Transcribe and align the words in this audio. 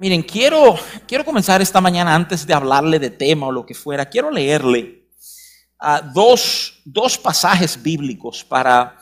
Miren, 0.00 0.22
quiero, 0.22 0.78
quiero 1.08 1.24
comenzar 1.24 1.60
esta 1.60 1.80
mañana 1.80 2.14
antes 2.14 2.46
de 2.46 2.54
hablarle 2.54 3.00
de 3.00 3.10
tema 3.10 3.48
o 3.48 3.52
lo 3.52 3.66
que 3.66 3.74
fuera. 3.74 4.08
Quiero 4.08 4.30
leerle 4.30 5.08
uh, 5.82 6.12
dos, 6.14 6.80
dos 6.84 7.18
pasajes 7.18 7.82
bíblicos 7.82 8.44
para, 8.44 8.96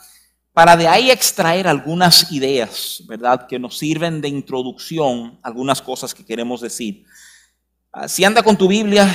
para 0.53 0.75
de 0.75 0.87
ahí 0.87 1.11
extraer 1.11 1.67
algunas 1.67 2.31
ideas, 2.31 3.03
¿verdad? 3.07 3.45
Que 3.45 3.59
nos 3.59 3.77
sirven 3.77 4.21
de 4.21 4.29
introducción, 4.29 5.39
algunas 5.43 5.83
cosas 5.83 6.15
que 6.15 6.25
queremos 6.25 6.61
decir. 6.61 7.05
Uh, 7.93 8.07
si 8.07 8.25
anda 8.25 8.41
con 8.41 8.57
tu 8.57 8.67
Biblia, 8.67 9.07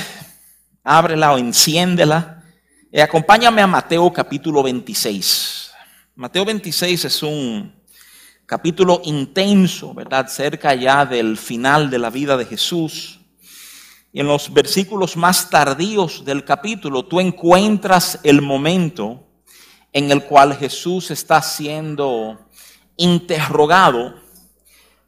ábrela 0.85 1.33
o 1.33 1.37
enciéndela. 1.37 2.45
Eh, 2.93 3.01
acompáñame 3.01 3.61
a 3.61 3.67
Mateo 3.67 4.13
capítulo 4.13 4.63
26. 4.63 5.69
Mateo 6.15 6.45
26 6.45 7.03
es 7.03 7.23
un 7.23 7.82
capítulo 8.45 9.01
intenso, 9.05 9.93
¿verdad? 9.93 10.27
Cerca 10.27 10.73
ya 10.75 11.05
del 11.05 11.37
final 11.37 11.89
de 11.89 11.99
la 11.99 12.09
vida 12.09 12.37
de 12.37 12.45
Jesús. 12.45 13.19
Y 14.11 14.19
en 14.19 14.27
los 14.27 14.53
versículos 14.53 15.17
más 15.17 15.49
tardíos 15.49 16.23
del 16.25 16.43
capítulo 16.43 17.05
tú 17.05 17.19
encuentras 17.19 18.19
el 18.23 18.41
momento 18.41 19.27
en 19.91 20.11
el 20.11 20.23
cual 20.23 20.55
Jesús 20.55 21.11
está 21.11 21.41
siendo 21.41 22.47
interrogado 22.97 24.15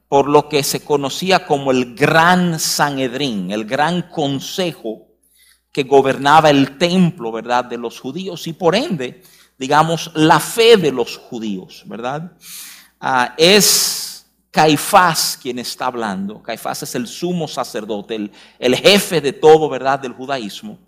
por 0.08 0.28
lo 0.30 0.48
que 0.48 0.64
se 0.64 0.84
conocía 0.84 1.46
como 1.46 1.72
el 1.72 1.96
gran 1.96 2.60
Sanedrín, 2.60 3.52
el 3.52 3.66
gran 3.66 4.04
consejo 4.04 5.08
que 5.72 5.84
gobernaba 5.84 6.50
el 6.50 6.78
templo, 6.78 7.32
¿verdad?, 7.32 7.66
de 7.66 7.78
los 7.78 8.00
judíos 8.00 8.48
y 8.48 8.54
por 8.54 8.76
ende, 8.76 9.24
digamos, 9.58 10.12
la 10.16 10.40
fe 10.40 10.78
de 10.78 10.92
los 10.92 11.18
judíos, 11.18 11.84
¿verdad? 11.86 12.32
Ah, 13.08 13.36
es 13.38 14.26
Caifás 14.50 15.38
quien 15.40 15.60
está 15.60 15.86
hablando. 15.86 16.42
Caifás 16.42 16.82
es 16.82 16.96
el 16.96 17.06
sumo 17.06 17.48
sacerdote, 17.48 18.32
el, 18.58 18.76
jefe 18.76 19.22
de 19.22 19.32
todo, 19.32 19.70
¿verdad?, 19.70 20.00
del 20.00 20.14
judaísmo. 20.14 20.80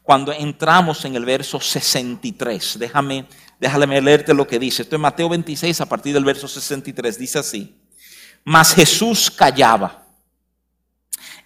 Cuando 0.00 0.30
entramos 0.30 1.04
en 1.04 1.16
el 1.16 1.24
verso 1.24 1.58
63, 1.58 2.78
déjame, 2.78 3.26
déjame 3.58 4.00
leerte 4.00 4.32
lo 4.32 4.46
que 4.46 4.60
dice. 4.60 4.82
Esto 4.82 4.94
es 4.94 5.02
Mateo 5.02 5.28
26 5.28 5.80
a 5.80 5.86
partir 5.86 6.14
del 6.14 6.24
verso 6.24 6.46
63, 6.46 7.18
dice 7.18 7.40
así. 7.40 7.74
Mas 8.44 8.72
Jesús 8.72 9.28
callaba. 9.28 10.06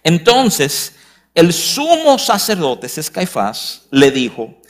Entonces, 0.03 0.93
el 1.33 1.51
sumo 1.51 2.19
sacerdote, 2.19 2.85
ese 2.85 3.01
es 3.01 3.09
Caifás, 3.09 3.87
le 3.89 4.11
dijo, 4.11 4.61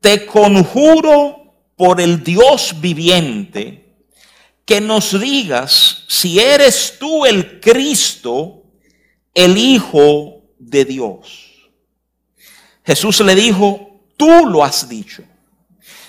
te 0.00 0.26
conjuro 0.26 1.56
por 1.74 2.00
el 2.00 2.22
Dios 2.22 2.80
viviente 2.80 3.81
que 4.64 4.80
nos 4.80 5.18
digas 5.18 6.04
si 6.08 6.38
eres 6.38 6.96
tú 6.98 7.26
el 7.26 7.60
Cristo, 7.60 8.62
el 9.34 9.56
Hijo 9.58 10.42
de 10.58 10.84
Dios. 10.84 11.52
Jesús 12.84 13.20
le 13.20 13.34
dijo, 13.34 14.00
tú 14.16 14.46
lo 14.46 14.64
has 14.64 14.88
dicho. 14.88 15.22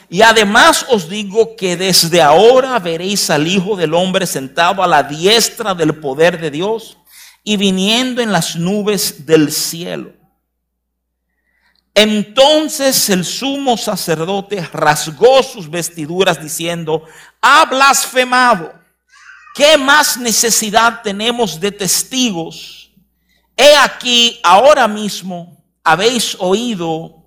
Y 0.10 0.22
además 0.22 0.86
os 0.90 1.10
digo 1.10 1.56
que 1.56 1.76
desde 1.76 2.22
ahora 2.22 2.78
veréis 2.80 3.30
al 3.30 3.48
Hijo 3.48 3.76
del 3.76 3.94
Hombre 3.94 4.28
sentado 4.28 4.84
a 4.84 4.88
la 4.88 5.04
diestra 5.04 5.74
del 5.74 5.96
poder 5.96 6.40
de 6.40 6.52
Dios 6.52 6.98
y 7.44 7.58
viniendo 7.58 8.22
en 8.22 8.32
las 8.32 8.56
nubes 8.56 9.26
del 9.26 9.52
cielo. 9.52 10.14
Entonces 11.96 13.10
el 13.10 13.24
sumo 13.24 13.78
sacerdote 13.78 14.68
rasgó 14.72 15.44
sus 15.44 15.70
vestiduras 15.70 16.42
diciendo, 16.42 17.06
ha 17.44 17.66
blasfemado. 17.66 18.74
¿Qué 19.54 19.78
más 19.78 20.18
necesidad 20.18 21.02
tenemos 21.04 21.60
de 21.60 21.72
testigos? 21.72 22.90
He 23.56 23.76
aquí, 23.76 24.40
ahora 24.42 24.88
mismo, 24.88 25.64
habéis 25.84 26.36
oído 26.40 27.24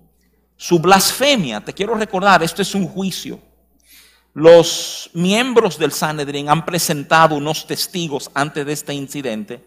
su 0.57 0.79
blasfemia. 0.79 1.63
Te 1.63 1.73
quiero 1.73 1.93
recordar, 1.93 2.41
esto 2.41 2.63
es 2.63 2.73
un 2.75 2.87
juicio. 2.87 3.39
Los 4.33 5.09
miembros 5.13 5.77
del 5.77 5.91
Sanedrín 5.91 6.49
han 6.49 6.65
presentado 6.65 7.35
unos 7.35 7.65
testigos 7.65 8.29
antes 8.33 8.65
de 8.65 8.73
este 8.73 8.93
incidente 8.93 9.63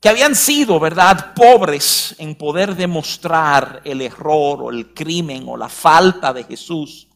que 0.00 0.08
habían 0.08 0.34
sido, 0.34 0.80
¿verdad?, 0.80 1.34
pobres 1.34 2.14
en 2.18 2.34
poder 2.34 2.74
demostrar 2.74 3.82
el 3.84 4.00
error 4.00 4.62
o 4.62 4.70
el 4.70 4.94
crimen 4.94 5.44
o 5.46 5.56
la 5.58 5.68
falta 5.68 6.32
de 6.32 6.44
Jesús 6.44 7.06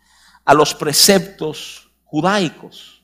a 0.45 0.53
los 0.53 0.75
preceptos 0.75 1.84
judaicos. 2.15 3.03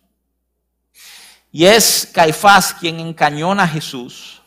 Y 1.51 1.65
es 1.65 2.09
Caifás 2.15 2.73
quien 2.73 3.01
encañona 3.01 3.65
a 3.65 3.69
Jesús, 3.69 4.41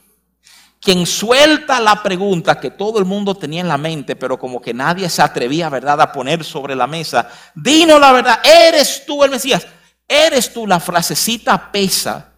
quien 0.80 1.06
suelta 1.06 1.82
la 1.82 2.02
pregunta 2.02 2.58
que 2.58 2.72
todo 2.72 2.98
el 2.98 3.04
mundo 3.04 3.36
tenía 3.36 3.60
en 3.60 3.68
la 3.68 3.78
mente, 3.78 4.16
pero 4.16 4.40
como 4.40 4.62
que 4.62 4.74
nadie 4.74 5.10
se 5.10 5.22
atrevía, 5.22 5.68
¿verdad?, 5.68 6.00
a 6.00 6.14
poner 6.14 6.46
sobre 6.46 6.78
la 6.78 6.88
mesa. 6.88 7.30
Dinos 7.54 8.00
la 8.00 8.14
verdad, 8.14 8.40
¿eres 8.42 9.06
tú 9.06 9.22
el 9.26 9.32
Mesías? 9.32 9.68
¿Eres 10.08 10.54
tú? 10.54 10.66
La 10.66 10.80
frasecita 10.80 11.70
pesa 11.70 12.32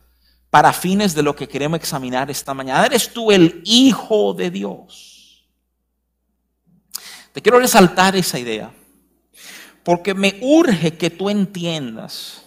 para 0.50 0.74
fines 0.74 1.14
de 1.14 1.22
lo 1.22 1.36
que 1.36 1.48
queremos 1.48 1.78
examinar 1.78 2.32
esta 2.32 2.56
mañana. 2.56 2.88
Eres 2.88 3.14
tú 3.14 3.32
el 3.32 3.62
Hijo 3.66 4.34
de 4.34 4.50
Dios. 4.50 5.46
Te 7.34 7.40
quiero 7.40 7.60
resaltar 7.60 8.16
esa 8.16 8.40
idea, 8.40 8.74
porque 9.86 10.16
me 10.16 10.40
urge 10.42 10.98
que 10.98 11.12
tú 11.12 11.30
entiendas 11.30 12.42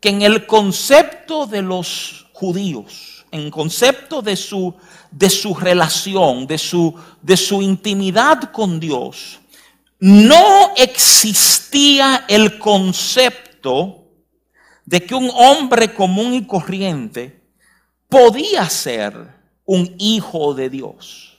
que 0.00 0.08
en 0.08 0.22
el 0.22 0.46
concepto 0.46 1.46
de 1.46 1.60
los 1.60 2.26
judíos, 2.32 3.26
en 3.30 3.50
concepto 3.50 4.22
de 4.22 4.34
su, 4.34 4.74
de 5.10 5.28
su 5.28 5.54
relación, 5.54 6.46
de 6.46 6.56
su, 6.56 6.94
de 7.20 7.36
su 7.36 7.60
intimidad 7.60 8.50
con 8.50 8.80
Dios, 8.80 9.40
no 9.98 10.72
existía 10.74 12.24
el 12.26 12.58
concepto 12.58 14.06
de 14.86 15.04
que 15.04 15.14
un 15.14 15.30
hombre 15.34 15.92
común 15.92 16.32
y 16.32 16.46
corriente 16.46 17.42
podía 18.08 18.66
ser 18.70 19.34
un 19.66 19.94
hijo 19.98 20.54
de 20.54 20.70
Dios. 20.70 21.29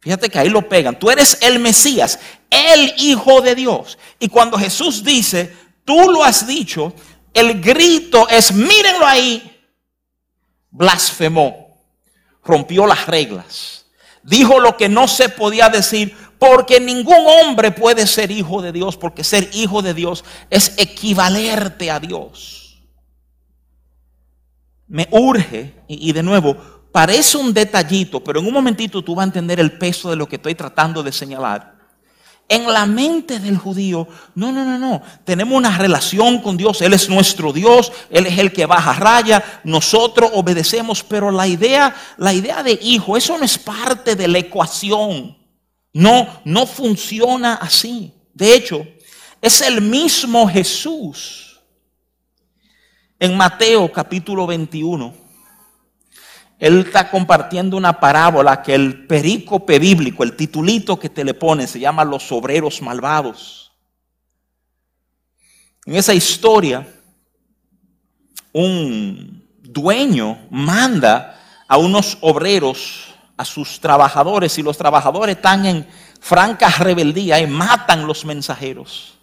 Fíjate 0.00 0.28
que 0.28 0.38
ahí 0.38 0.48
lo 0.48 0.68
pegan. 0.68 0.98
Tú 0.98 1.10
eres 1.10 1.38
el 1.40 1.58
Mesías, 1.58 2.18
el 2.50 2.94
hijo 2.98 3.40
de 3.40 3.54
Dios. 3.54 3.98
Y 4.18 4.28
cuando 4.28 4.58
Jesús 4.58 5.02
dice, 5.02 5.54
tú 5.84 6.10
lo 6.10 6.24
has 6.24 6.46
dicho, 6.46 6.92
el 7.34 7.60
grito 7.60 8.28
es, 8.28 8.52
mírenlo 8.52 9.06
ahí, 9.06 9.60
blasfemó, 10.70 11.76
rompió 12.44 12.86
las 12.86 13.06
reglas, 13.06 13.86
dijo 14.22 14.60
lo 14.60 14.76
que 14.76 14.88
no 14.88 15.08
se 15.08 15.28
podía 15.28 15.68
decir, 15.68 16.16
porque 16.38 16.78
ningún 16.78 17.26
hombre 17.26 17.72
puede 17.72 18.06
ser 18.06 18.30
hijo 18.30 18.62
de 18.62 18.72
Dios, 18.72 18.96
porque 18.96 19.24
ser 19.24 19.50
hijo 19.52 19.82
de 19.82 19.94
Dios 19.94 20.24
es 20.50 20.74
equivalerte 20.78 21.90
a 21.90 21.98
Dios 21.98 22.68
me 24.88 25.06
urge, 25.10 25.74
y, 25.86 26.12
de 26.12 26.22
nuevo, 26.22 26.56
parece 26.98 27.36
un 27.36 27.54
detallito, 27.54 28.18
pero 28.18 28.40
en 28.40 28.46
un 28.46 28.52
momentito 28.52 29.04
tú 29.04 29.14
vas 29.14 29.22
a 29.22 29.28
entender 29.28 29.60
el 29.60 29.78
peso 29.78 30.10
de 30.10 30.16
lo 30.16 30.28
que 30.28 30.34
estoy 30.34 30.56
tratando 30.56 31.00
de 31.00 31.12
señalar. 31.12 31.76
En 32.48 32.66
la 32.66 32.86
mente 32.86 33.38
del 33.38 33.56
judío, 33.56 34.08
no, 34.34 34.50
no, 34.50 34.64
no, 34.64 34.80
no. 34.80 35.00
Tenemos 35.22 35.56
una 35.56 35.78
relación 35.78 36.42
con 36.42 36.56
Dios. 36.56 36.82
Él 36.82 36.92
es 36.94 37.08
nuestro 37.08 37.52
Dios. 37.52 37.92
Él 38.10 38.26
es 38.26 38.36
el 38.36 38.52
que 38.52 38.66
baja 38.66 38.94
raya. 38.94 39.60
Nosotros 39.62 40.32
obedecemos. 40.34 41.04
Pero 41.04 41.30
la 41.30 41.46
idea, 41.46 41.94
la 42.16 42.32
idea 42.32 42.64
de 42.64 42.76
hijo, 42.82 43.16
eso 43.16 43.38
no 43.38 43.44
es 43.44 43.56
parte 43.58 44.16
de 44.16 44.26
la 44.26 44.38
ecuación. 44.38 45.38
No, 45.92 46.40
no 46.44 46.66
funciona 46.66 47.54
así. 47.62 48.12
De 48.34 48.56
hecho, 48.56 48.84
es 49.40 49.60
el 49.60 49.82
mismo 49.82 50.48
Jesús 50.48 51.60
en 53.20 53.36
Mateo 53.36 53.92
capítulo 53.92 54.48
21, 54.48 55.27
él 56.58 56.80
está 56.80 57.08
compartiendo 57.08 57.76
una 57.76 58.00
parábola 58.00 58.62
que 58.62 58.74
el 58.74 59.06
perícope 59.06 59.78
bíblico, 59.78 60.24
el 60.24 60.34
titulito 60.34 60.98
que 60.98 61.08
te 61.08 61.24
le 61.24 61.34
pone, 61.34 61.66
se 61.68 61.78
llama 61.78 62.04
Los 62.04 62.32
obreros 62.32 62.82
malvados. 62.82 63.72
En 65.86 65.94
esa 65.94 66.12
historia, 66.12 66.86
un 68.52 69.46
dueño 69.62 70.48
manda 70.50 71.38
a 71.68 71.78
unos 71.78 72.18
obreros, 72.22 73.14
a 73.36 73.44
sus 73.44 73.78
trabajadores, 73.78 74.58
y 74.58 74.62
los 74.62 74.76
trabajadores 74.76 75.36
están 75.36 75.64
en 75.64 75.86
franca 76.20 76.68
rebeldía 76.70 77.38
y 77.40 77.46
matan 77.46 78.04
los 78.04 78.24
mensajeros. 78.24 79.14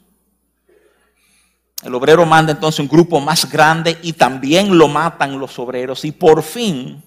El 1.84 1.94
obrero 1.94 2.26
manda 2.26 2.54
entonces 2.54 2.80
un 2.80 2.88
grupo 2.88 3.20
más 3.20 3.52
grande 3.52 4.00
y 4.02 4.14
también 4.14 4.78
lo 4.78 4.88
matan 4.88 5.38
los 5.38 5.60
obreros. 5.60 6.06
Y 6.06 6.14
por 6.14 6.42
fin, 6.42 7.04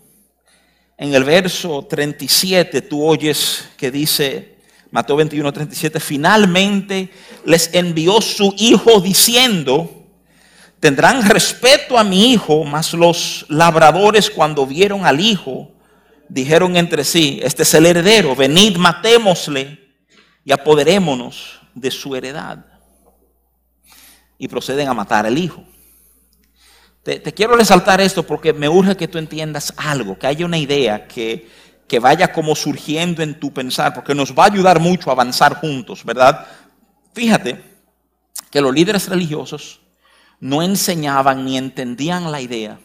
en 0.98 1.14
el 1.14 1.24
verso 1.24 1.86
37, 1.88 2.82
tú 2.82 3.02
oyes 3.04 3.68
que 3.76 3.90
dice, 3.90 4.58
Mateo 4.90 5.16
21, 5.16 5.52
37, 5.52 6.00
finalmente 6.00 7.08
les 7.44 7.72
envió 7.72 8.20
su 8.20 8.52
hijo 8.58 9.00
diciendo, 9.00 9.98
Tendrán 10.80 11.28
respeto 11.28 11.98
a 11.98 12.04
mi 12.04 12.32
hijo, 12.32 12.64
mas 12.64 12.94
los 12.94 13.46
labradores 13.48 14.30
cuando 14.30 14.64
vieron 14.64 15.06
al 15.06 15.20
hijo, 15.20 15.72
dijeron 16.28 16.76
entre 16.76 17.02
sí, 17.02 17.40
este 17.42 17.64
es 17.64 17.74
el 17.74 17.86
heredero, 17.86 18.36
venid, 18.36 18.76
matémosle 18.76 19.78
y 20.44 20.52
apoderémonos 20.52 21.60
de 21.74 21.90
su 21.90 22.14
heredad. 22.14 22.64
Y 24.38 24.46
proceden 24.46 24.88
a 24.88 24.94
matar 24.94 25.26
al 25.26 25.36
hijo. 25.36 25.64
Te, 27.16 27.32
quiero 27.32 27.56
resaltar 27.56 28.02
esto 28.02 28.22
porque 28.22 28.52
me 28.52 28.68
urge 28.68 28.94
que 28.94 29.08
tú 29.08 29.16
entiendas 29.16 29.72
algo, 29.78 30.18
que 30.18 30.26
haya 30.26 30.44
una 30.44 30.58
idea 30.58 31.08
que, 31.08 31.48
que 31.86 31.98
vaya 32.00 32.30
como 32.30 32.54
surgiendo 32.54 33.22
en 33.22 33.40
tu 33.40 33.50
pensar, 33.50 33.94
porque 33.94 34.14
nos 34.14 34.34
va 34.34 34.44
a 34.44 34.48
ayudar 34.48 34.78
mucho 34.78 35.08
a 35.08 35.14
avanzar 35.14 35.54
juntos, 35.54 36.04
¿verdad? 36.04 36.46
Fíjate 37.14 37.64
que 38.50 38.60
los 38.60 38.74
líderes 38.74 39.08
religiosos 39.08 39.80
no 40.38 40.60
enseñaban 40.60 41.46
ni 41.46 41.56
entendían 41.56 42.30
la 42.30 42.42
idea 42.42 42.78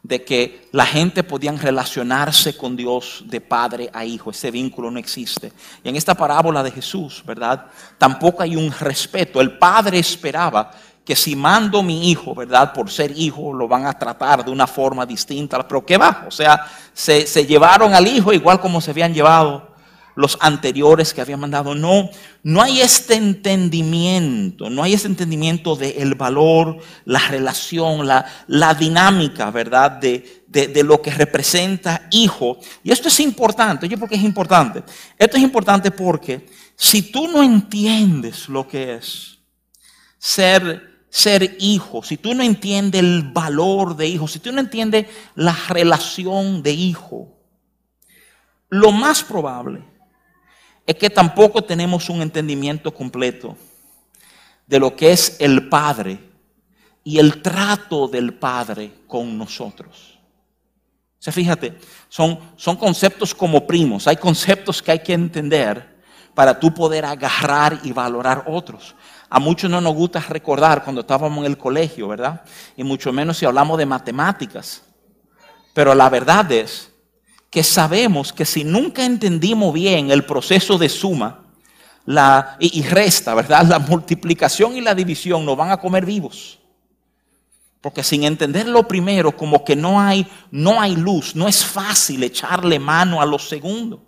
de 0.00 0.22
que 0.22 0.68
la 0.70 0.86
gente 0.86 1.24
podían 1.24 1.58
relacionarse 1.58 2.56
con 2.56 2.76
Dios 2.76 3.24
de 3.26 3.40
padre 3.40 3.90
a 3.92 4.04
hijo. 4.04 4.30
Ese 4.30 4.52
vínculo 4.52 4.92
no 4.92 5.00
existe. 5.00 5.52
Y 5.82 5.88
en 5.88 5.96
esta 5.96 6.14
parábola 6.14 6.62
de 6.62 6.70
Jesús, 6.70 7.24
¿verdad? 7.26 7.66
Tampoco 7.98 8.44
hay 8.44 8.54
un 8.54 8.70
respeto. 8.70 9.40
El 9.40 9.58
padre 9.58 9.98
esperaba 9.98 10.70
que 11.06 11.14
si 11.14 11.36
mando 11.36 11.84
mi 11.84 12.10
hijo, 12.10 12.34
¿verdad? 12.34 12.72
Por 12.72 12.90
ser 12.90 13.16
hijo, 13.16 13.54
lo 13.54 13.68
van 13.68 13.86
a 13.86 13.96
tratar 13.96 14.44
de 14.44 14.50
una 14.50 14.66
forma 14.66 15.06
distinta. 15.06 15.66
Pero 15.66 15.86
¿qué 15.86 15.96
va? 15.96 16.24
O 16.26 16.32
sea, 16.32 16.66
se, 16.92 17.28
se 17.28 17.46
llevaron 17.46 17.94
al 17.94 18.08
hijo 18.08 18.32
igual 18.32 18.60
como 18.60 18.80
se 18.80 18.90
habían 18.90 19.14
llevado 19.14 19.76
los 20.16 20.36
anteriores 20.40 21.14
que 21.14 21.20
había 21.20 21.36
mandado. 21.36 21.76
No, 21.76 22.10
no 22.42 22.60
hay 22.60 22.80
este 22.80 23.14
entendimiento, 23.14 24.68
no 24.68 24.82
hay 24.82 24.94
este 24.94 25.06
entendimiento 25.06 25.76
del 25.76 26.16
valor, 26.16 26.78
la 27.04 27.20
relación, 27.20 28.04
la, 28.04 28.26
la 28.48 28.74
dinámica, 28.74 29.52
¿verdad? 29.52 29.92
De, 29.92 30.44
de, 30.48 30.82
lo 30.82 31.00
que 31.00 31.12
representa 31.12 32.08
hijo. 32.10 32.58
Y 32.82 32.90
esto 32.90 33.06
es 33.08 33.20
importante. 33.20 33.86
Oye, 33.86 33.96
¿por 33.96 34.08
qué 34.08 34.16
es 34.16 34.24
importante? 34.24 34.82
Esto 35.16 35.36
es 35.36 35.42
importante 35.42 35.92
porque 35.92 36.46
si 36.74 37.12
tú 37.12 37.28
no 37.28 37.42
entiendes 37.42 38.48
lo 38.48 38.66
que 38.66 38.94
es 38.94 39.38
ser 40.18 40.95
ser 41.16 41.56
hijo, 41.60 42.02
si 42.02 42.18
tú 42.18 42.34
no 42.34 42.42
entiendes 42.42 43.00
el 43.00 43.22
valor 43.22 43.96
de 43.96 44.06
hijo, 44.06 44.28
si 44.28 44.38
tú 44.38 44.52
no 44.52 44.60
entiendes 44.60 45.06
la 45.34 45.56
relación 45.70 46.62
de 46.62 46.72
hijo, 46.72 47.32
lo 48.68 48.92
más 48.92 49.24
probable 49.24 49.82
es 50.84 50.94
que 50.96 51.08
tampoco 51.08 51.64
tenemos 51.64 52.10
un 52.10 52.20
entendimiento 52.20 52.92
completo 52.92 53.56
de 54.66 54.78
lo 54.78 54.94
que 54.94 55.10
es 55.10 55.38
el 55.40 55.70
Padre 55.70 56.20
y 57.02 57.18
el 57.18 57.40
trato 57.40 58.08
del 58.08 58.34
Padre 58.34 58.92
con 59.06 59.38
nosotros. 59.38 60.18
O 61.18 61.22
sea, 61.22 61.32
fíjate, 61.32 61.78
son, 62.10 62.38
son 62.56 62.76
conceptos 62.76 63.34
como 63.34 63.66
primos, 63.66 64.06
hay 64.06 64.16
conceptos 64.18 64.82
que 64.82 64.90
hay 64.90 64.98
que 64.98 65.14
entender 65.14 65.96
para 66.34 66.60
tú 66.60 66.74
poder 66.74 67.06
agarrar 67.06 67.80
y 67.84 67.92
valorar 67.92 68.44
otros. 68.46 68.94
A 69.28 69.40
muchos 69.40 69.70
no 69.70 69.80
nos 69.80 69.94
gusta 69.94 70.20
recordar 70.20 70.84
cuando 70.84 71.00
estábamos 71.00 71.38
en 71.38 71.46
el 71.46 71.58
colegio, 71.58 72.08
¿verdad? 72.08 72.42
Y 72.76 72.84
mucho 72.84 73.12
menos 73.12 73.38
si 73.38 73.46
hablamos 73.46 73.76
de 73.78 73.86
matemáticas. 73.86 74.82
Pero 75.74 75.94
la 75.94 76.08
verdad 76.08 76.50
es 76.52 76.92
que 77.50 77.62
sabemos 77.62 78.32
que 78.32 78.44
si 78.44 78.64
nunca 78.64 79.04
entendimos 79.04 79.74
bien 79.74 80.10
el 80.10 80.24
proceso 80.24 80.78
de 80.78 80.88
suma 80.88 81.42
y, 82.60 82.82
resta, 82.82 83.34
¿verdad? 83.34 83.66
La 83.66 83.78
multiplicación 83.80 84.76
y 84.76 84.80
la 84.80 84.94
división 84.94 85.44
nos 85.44 85.56
van 85.56 85.70
a 85.70 85.76
comer 85.78 86.06
vivos. 86.06 86.60
Porque 87.80 88.02
sin 88.02 88.24
entender 88.24 88.68
lo 88.68 88.86
primero, 88.86 89.36
como 89.36 89.64
que 89.64 89.74
no 89.74 90.00
hay, 90.00 90.26
no 90.50 90.80
hay 90.80 90.96
luz, 90.96 91.34
no 91.34 91.48
es 91.48 91.64
fácil 91.64 92.22
echarle 92.22 92.78
mano 92.78 93.20
a 93.20 93.26
lo 93.26 93.38
segundo. 93.38 94.05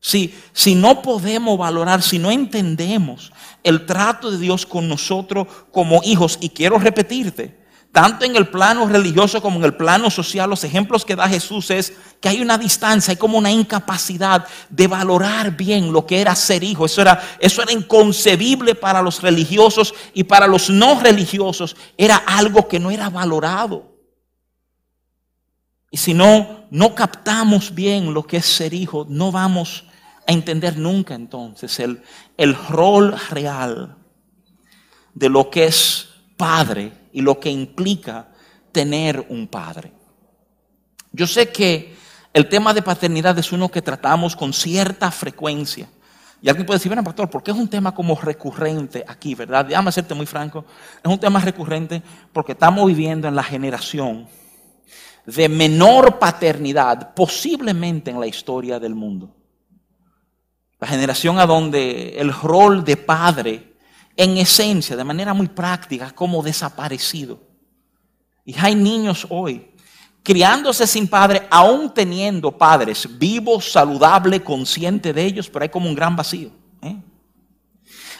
Si, 0.00 0.34
si 0.52 0.74
no 0.74 1.02
podemos 1.02 1.58
valorar, 1.58 2.02
si 2.02 2.18
no 2.18 2.30
entendemos 2.30 3.32
el 3.62 3.86
trato 3.86 4.30
de 4.30 4.38
Dios 4.38 4.64
con 4.64 4.88
nosotros 4.88 5.48
como 5.72 6.02
hijos, 6.04 6.38
y 6.40 6.50
quiero 6.50 6.78
repetirte, 6.78 7.66
tanto 7.96 8.26
en 8.26 8.36
el 8.36 8.48
plano 8.48 8.86
religioso 8.86 9.40
como 9.40 9.58
en 9.58 9.64
el 9.64 9.74
plano 9.74 10.10
social, 10.10 10.50
los 10.50 10.64
ejemplos 10.64 11.02
que 11.02 11.16
da 11.16 11.26
Jesús 11.26 11.70
es 11.70 11.94
que 12.20 12.28
hay 12.28 12.42
una 12.42 12.58
distancia, 12.58 13.12
hay 13.12 13.16
como 13.16 13.38
una 13.38 13.50
incapacidad 13.50 14.46
de 14.68 14.86
valorar 14.86 15.56
bien 15.56 15.90
lo 15.90 16.04
que 16.04 16.20
era 16.20 16.34
ser 16.34 16.62
hijo. 16.62 16.84
Eso 16.84 17.00
era, 17.00 17.22
eso 17.40 17.62
era 17.62 17.72
inconcebible 17.72 18.74
para 18.74 19.00
los 19.00 19.22
religiosos 19.22 19.94
y 20.12 20.24
para 20.24 20.46
los 20.46 20.68
no 20.68 21.00
religiosos 21.00 21.74
era 21.96 22.16
algo 22.16 22.68
que 22.68 22.78
no 22.78 22.90
era 22.90 23.08
valorado. 23.08 23.96
Y 25.90 25.96
si 25.96 26.12
no, 26.12 26.66
no 26.70 26.94
captamos 26.94 27.74
bien 27.74 28.12
lo 28.12 28.26
que 28.26 28.36
es 28.36 28.44
ser 28.44 28.74
hijo, 28.74 29.06
no 29.08 29.32
vamos 29.32 29.85
a 30.26 30.32
entender 30.32 30.76
nunca 30.76 31.14
entonces 31.14 31.78
el, 31.80 32.02
el 32.36 32.54
rol 32.54 33.14
real 33.30 33.96
de 35.14 35.28
lo 35.28 35.50
que 35.50 35.64
es 35.64 36.08
padre 36.36 36.92
y 37.12 37.22
lo 37.22 37.40
que 37.40 37.50
implica 37.50 38.28
tener 38.72 39.24
un 39.30 39.48
padre. 39.48 39.92
Yo 41.12 41.26
sé 41.26 41.50
que 41.50 41.96
el 42.34 42.48
tema 42.48 42.74
de 42.74 42.82
paternidad 42.82 43.38
es 43.38 43.50
uno 43.52 43.70
que 43.70 43.80
tratamos 43.80 44.36
con 44.36 44.52
cierta 44.52 45.10
frecuencia. 45.10 45.88
Y 46.42 46.50
alguien 46.50 46.66
puede 46.66 46.76
decir, 46.76 46.90
bueno, 46.90 47.02
pastor, 47.02 47.30
¿por 47.30 47.42
qué 47.42 47.50
es 47.50 47.56
un 47.56 47.68
tema 47.68 47.94
como 47.94 48.14
recurrente 48.14 49.02
aquí, 49.08 49.34
verdad? 49.34 49.64
Déjame 49.64 49.90
serte 49.90 50.12
muy 50.12 50.26
franco. 50.26 50.66
Es 51.02 51.10
un 51.10 51.18
tema 51.18 51.40
recurrente 51.40 52.02
porque 52.34 52.52
estamos 52.52 52.86
viviendo 52.86 53.26
en 53.26 53.34
la 53.34 53.42
generación 53.42 54.28
de 55.24 55.48
menor 55.48 56.18
paternidad 56.18 57.14
posiblemente 57.14 58.10
en 58.10 58.20
la 58.20 58.26
historia 58.26 58.78
del 58.78 58.94
mundo. 58.94 59.35
La 60.86 60.92
generación 60.92 61.40
a 61.40 61.46
donde 61.46 62.14
el 62.16 62.32
rol 62.32 62.84
de 62.84 62.96
padre 62.96 63.72
en 64.16 64.36
esencia, 64.38 64.94
de 64.94 65.02
manera 65.02 65.34
muy 65.34 65.48
práctica, 65.48 66.12
como 66.12 66.44
desaparecido. 66.44 67.40
Y 68.44 68.54
hay 68.56 68.76
niños 68.76 69.26
hoy 69.28 69.68
criándose 70.22 70.86
sin 70.86 71.08
padre, 71.08 71.48
aún 71.50 71.92
teniendo 71.92 72.56
padres 72.56 73.08
vivos, 73.18 73.72
saludables, 73.72 74.42
conscientes 74.42 75.12
de 75.12 75.24
ellos, 75.24 75.50
pero 75.50 75.64
hay 75.64 75.70
como 75.70 75.88
un 75.88 75.94
gran 75.96 76.14
vacío. 76.14 76.52
¿eh? 76.80 76.96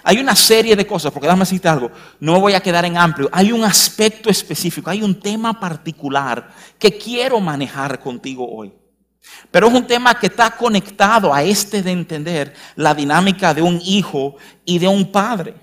Hay 0.02 0.18
una 0.18 0.34
serie 0.34 0.74
de 0.74 0.84
cosas, 0.84 1.12
porque 1.12 1.28
déjame 1.28 1.42
decirte 1.42 1.68
algo, 1.68 1.92
no 2.18 2.32
me 2.32 2.40
voy 2.40 2.54
a 2.54 2.60
quedar 2.60 2.84
en 2.84 2.96
amplio, 2.96 3.28
hay 3.30 3.52
un 3.52 3.62
aspecto 3.62 4.28
específico, 4.28 4.90
hay 4.90 5.04
un 5.04 5.20
tema 5.20 5.60
particular 5.60 6.50
que 6.80 6.98
quiero 6.98 7.38
manejar 7.38 8.00
contigo 8.00 8.44
hoy. 8.52 8.74
Pero 9.50 9.68
es 9.68 9.74
un 9.74 9.86
tema 9.86 10.18
que 10.18 10.26
está 10.26 10.50
conectado 10.50 11.32
a 11.32 11.42
este 11.42 11.82
de 11.82 11.92
entender 11.92 12.54
la 12.74 12.94
dinámica 12.94 13.54
de 13.54 13.62
un 13.62 13.80
hijo 13.84 14.36
y 14.64 14.78
de 14.78 14.88
un 14.88 15.10
padre. 15.10 15.54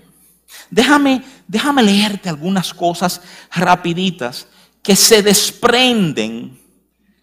Déjame, 0.70 1.22
déjame 1.46 1.82
leerte 1.82 2.28
algunas 2.28 2.72
cosas 2.72 3.20
rapiditas 3.52 4.46
que 4.82 4.96
se 4.96 5.22
desprenden 5.22 6.60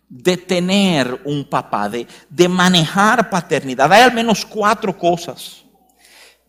de 0.10 0.36
tener 0.36 1.22
un 1.24 1.46
papá, 1.46 1.88
de, 1.88 2.06
de 2.30 2.50
manejar 2.50 3.30
paternidad. 3.30 3.92
Hay 3.94 4.02
al 4.02 4.14
menos 4.14 4.46
cuatro 4.46 4.98
cosas 4.98 5.64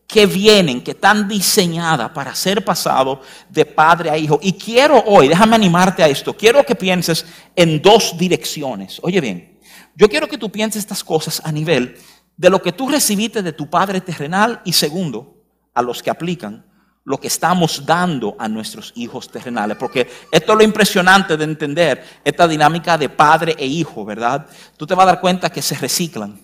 que 0.06 0.26
vienen, 0.26 0.82
que 0.82 0.90
están 0.90 1.26
diseñadas 1.26 2.10
para 2.10 2.34
ser 2.34 2.64
pasado 2.64 3.20
de 3.48 3.64
padre 3.64 4.10
a 4.10 4.18
hijo. 4.18 4.38
Y 4.42 4.52
quiero 4.52 5.02
hoy, 5.06 5.28
déjame 5.28 5.54
animarte 5.54 6.02
a 6.02 6.08
esto, 6.08 6.36
quiero 6.36 6.64
que 6.66 6.74
pienses 6.74 7.24
en 7.56 7.80
dos 7.80 8.16
direcciones. 8.18 8.98
Oye 9.02 9.20
bien, 9.20 9.51
yo 9.94 10.08
quiero 10.08 10.28
que 10.28 10.38
tú 10.38 10.50
pienses 10.50 10.80
estas 10.80 11.04
cosas 11.04 11.40
a 11.44 11.52
nivel 11.52 11.96
de 12.36 12.50
lo 12.50 12.62
que 12.62 12.72
tú 12.72 12.88
recibiste 12.88 13.42
de 13.42 13.52
tu 13.52 13.68
padre 13.68 14.00
terrenal 14.00 14.60
y 14.64 14.72
segundo, 14.72 15.42
a 15.74 15.82
los 15.82 16.02
que 16.02 16.10
aplican 16.10 16.66
lo 17.04 17.18
que 17.18 17.26
estamos 17.26 17.84
dando 17.84 18.36
a 18.38 18.48
nuestros 18.48 18.92
hijos 18.94 19.28
terrenales. 19.28 19.76
Porque 19.76 20.08
esto 20.30 20.52
es 20.52 20.58
lo 20.58 20.64
impresionante 20.64 21.36
de 21.36 21.44
entender 21.44 22.04
esta 22.24 22.46
dinámica 22.46 22.96
de 22.96 23.08
padre 23.08 23.56
e 23.58 23.66
hijo, 23.66 24.04
¿verdad? 24.04 24.46
Tú 24.76 24.86
te 24.86 24.94
vas 24.94 25.04
a 25.04 25.12
dar 25.12 25.20
cuenta 25.20 25.50
que 25.50 25.62
se 25.62 25.74
reciclan. 25.74 26.38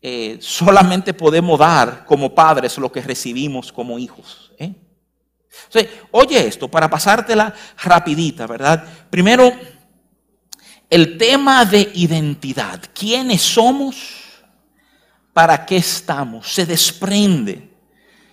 Eh, 0.00 0.38
solamente 0.40 1.14
podemos 1.14 1.58
dar 1.58 2.04
como 2.04 2.34
padres 2.34 2.76
lo 2.78 2.92
que 2.92 3.00
recibimos 3.00 3.72
como 3.72 3.98
hijos. 3.98 4.52
¿eh? 4.58 4.74
oye 6.10 6.46
esto, 6.46 6.68
para 6.68 6.90
pasártela 6.90 7.54
rapidita, 7.82 8.46
¿verdad? 8.46 8.84
Primero, 9.08 9.52
el 10.90 11.18
tema 11.18 11.64
de 11.64 11.90
identidad. 11.94 12.80
¿Quiénes 12.92 13.42
somos? 13.42 13.96
¿Para 15.32 15.66
qué 15.66 15.76
estamos? 15.76 16.52
Se 16.52 16.66
desprende 16.66 17.70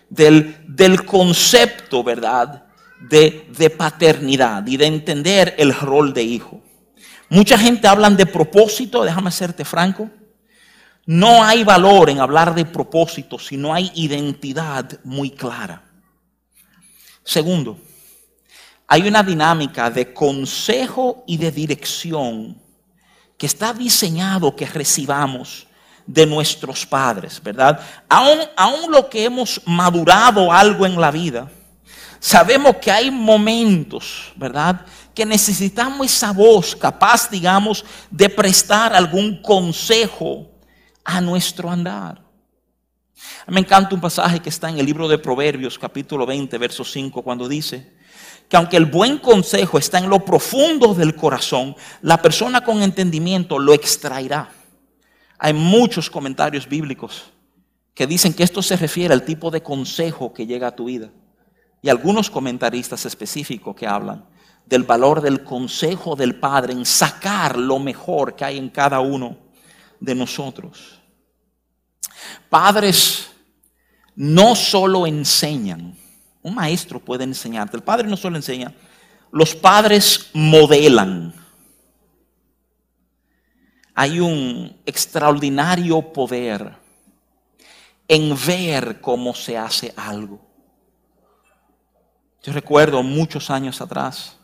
del, 0.09 1.05
concepto, 1.05 2.03
¿verdad?, 2.03 2.65
de, 2.99 3.47
de 3.57 3.69
paternidad 3.71 4.65
y 4.67 4.77
de 4.77 4.85
entender 4.85 5.55
el 5.57 5.73
rol 5.73 6.13
de 6.13 6.23
hijo. 6.23 6.61
Mucha 7.29 7.57
gente 7.57 7.87
habla 7.87 8.09
de 8.09 8.25
propósito, 8.25 9.03
déjame 9.03 9.31
serte 9.31 9.65
franco. 9.65 10.09
No 11.05 11.43
hay 11.43 11.63
valor 11.63 12.09
en 12.09 12.19
hablar 12.19 12.53
de 12.53 12.65
propósito 12.65 13.39
si 13.39 13.57
no 13.57 13.73
hay 13.73 13.91
identidad 13.95 14.99
muy 15.03 15.31
clara. 15.31 15.83
Segundo, 17.23 17.79
hay 18.91 19.07
una 19.07 19.23
dinámica 19.23 19.89
de 19.89 20.13
consejo 20.13 21.23
y 21.25 21.37
de 21.37 21.49
dirección 21.49 22.57
que 23.37 23.45
está 23.45 23.73
diseñado 23.73 24.53
que 24.53 24.65
recibamos 24.65 25.65
de 26.05 26.25
nuestros 26.25 26.85
padres, 26.85 27.41
¿verdad? 27.41 27.79
Aún, 28.09 28.39
aún 28.53 28.91
lo 28.91 29.09
que 29.09 29.23
hemos 29.23 29.61
madurado 29.65 30.51
algo 30.51 30.85
en 30.85 30.99
la 30.99 31.09
vida, 31.09 31.49
sabemos 32.19 32.75
que 32.81 32.91
hay 32.91 33.09
momentos, 33.09 34.33
¿verdad? 34.35 34.85
Que 35.15 35.25
necesitamos 35.25 36.07
esa 36.07 36.33
voz 36.33 36.75
capaz, 36.75 37.29
digamos, 37.29 37.85
de 38.09 38.27
prestar 38.27 38.93
algún 38.93 39.41
consejo 39.41 40.51
a 41.05 41.21
nuestro 41.21 41.71
andar. 41.71 42.21
Me 43.47 43.61
encanta 43.61 43.95
un 43.95 44.01
pasaje 44.01 44.41
que 44.41 44.49
está 44.49 44.69
en 44.69 44.79
el 44.79 44.85
libro 44.85 45.07
de 45.07 45.17
Proverbios, 45.17 45.79
capítulo 45.79 46.25
20, 46.25 46.57
verso 46.57 46.83
5, 46.83 47.21
cuando 47.21 47.47
dice 47.47 48.00
que 48.51 48.57
aunque 48.57 48.75
el 48.75 48.85
buen 48.85 49.17
consejo 49.17 49.77
está 49.77 49.97
en 49.97 50.09
lo 50.09 50.25
profundo 50.25 50.93
del 50.93 51.15
corazón, 51.15 51.73
la 52.01 52.21
persona 52.21 52.65
con 52.65 52.83
entendimiento 52.83 53.57
lo 53.57 53.73
extraerá. 53.73 54.51
Hay 55.39 55.53
muchos 55.53 56.09
comentarios 56.09 56.67
bíblicos 56.67 57.31
que 57.93 58.05
dicen 58.05 58.33
que 58.33 58.43
esto 58.43 58.61
se 58.61 58.75
refiere 58.75 59.13
al 59.13 59.23
tipo 59.23 59.51
de 59.51 59.63
consejo 59.63 60.33
que 60.33 60.45
llega 60.45 60.67
a 60.67 60.75
tu 60.75 60.83
vida. 60.83 61.11
Y 61.81 61.87
algunos 61.87 62.29
comentaristas 62.29 63.05
específicos 63.05 63.73
que 63.73 63.87
hablan 63.87 64.25
del 64.65 64.83
valor 64.83 65.21
del 65.21 65.45
consejo 65.45 66.17
del 66.17 66.35
Padre 66.35 66.73
en 66.73 66.85
sacar 66.85 67.57
lo 67.57 67.79
mejor 67.79 68.35
que 68.35 68.43
hay 68.43 68.57
en 68.57 68.67
cada 68.67 68.99
uno 68.99 69.37
de 70.01 70.13
nosotros. 70.13 70.99
Padres 72.49 73.31
no 74.13 74.57
solo 74.57 75.07
enseñan, 75.07 75.95
un 76.43 76.55
maestro 76.55 76.99
puede 76.99 77.23
enseñarte, 77.23 77.77
el 77.77 77.83
padre 77.83 78.07
no 78.07 78.17
solo 78.17 78.35
enseña, 78.35 78.73
los 79.31 79.55
padres 79.55 80.29
modelan 80.33 81.33
hay 83.93 84.19
un 84.19 84.75
extraordinario 84.85 86.01
poder 86.13 86.75
en 88.07 88.35
ver 88.47 89.01
cómo 89.01 89.33
se 89.35 89.57
hace 89.57 89.93
algo. 89.95 90.39
Yo 92.41 92.51
recuerdo 92.51 93.03
muchos 93.03 93.49
años 93.49 93.81
atrás, 93.81 94.37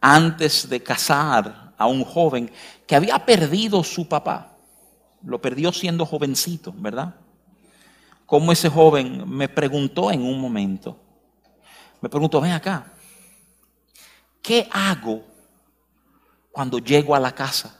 antes 0.00 0.68
de 0.68 0.82
casar 0.82 1.74
a 1.76 1.86
un 1.86 2.04
joven 2.04 2.50
que 2.86 2.94
había 2.94 3.18
perdido 3.24 3.82
su 3.82 4.08
papá, 4.08 4.56
lo 5.24 5.40
perdió 5.40 5.72
siendo 5.72 6.06
jovencito, 6.06 6.72
¿verdad? 6.76 7.14
Como 8.26 8.50
ese 8.50 8.68
joven 8.68 9.22
me 9.28 9.48
preguntó 9.48 10.10
en 10.10 10.22
un 10.22 10.40
momento, 10.40 11.00
me 12.00 12.08
preguntó, 12.08 12.40
ven 12.40 12.52
acá, 12.52 12.92
¿qué 14.42 14.68
hago 14.70 15.24
cuando 16.50 16.78
llego 16.78 17.14
a 17.14 17.20
la 17.20 17.32
casa? 17.32 17.78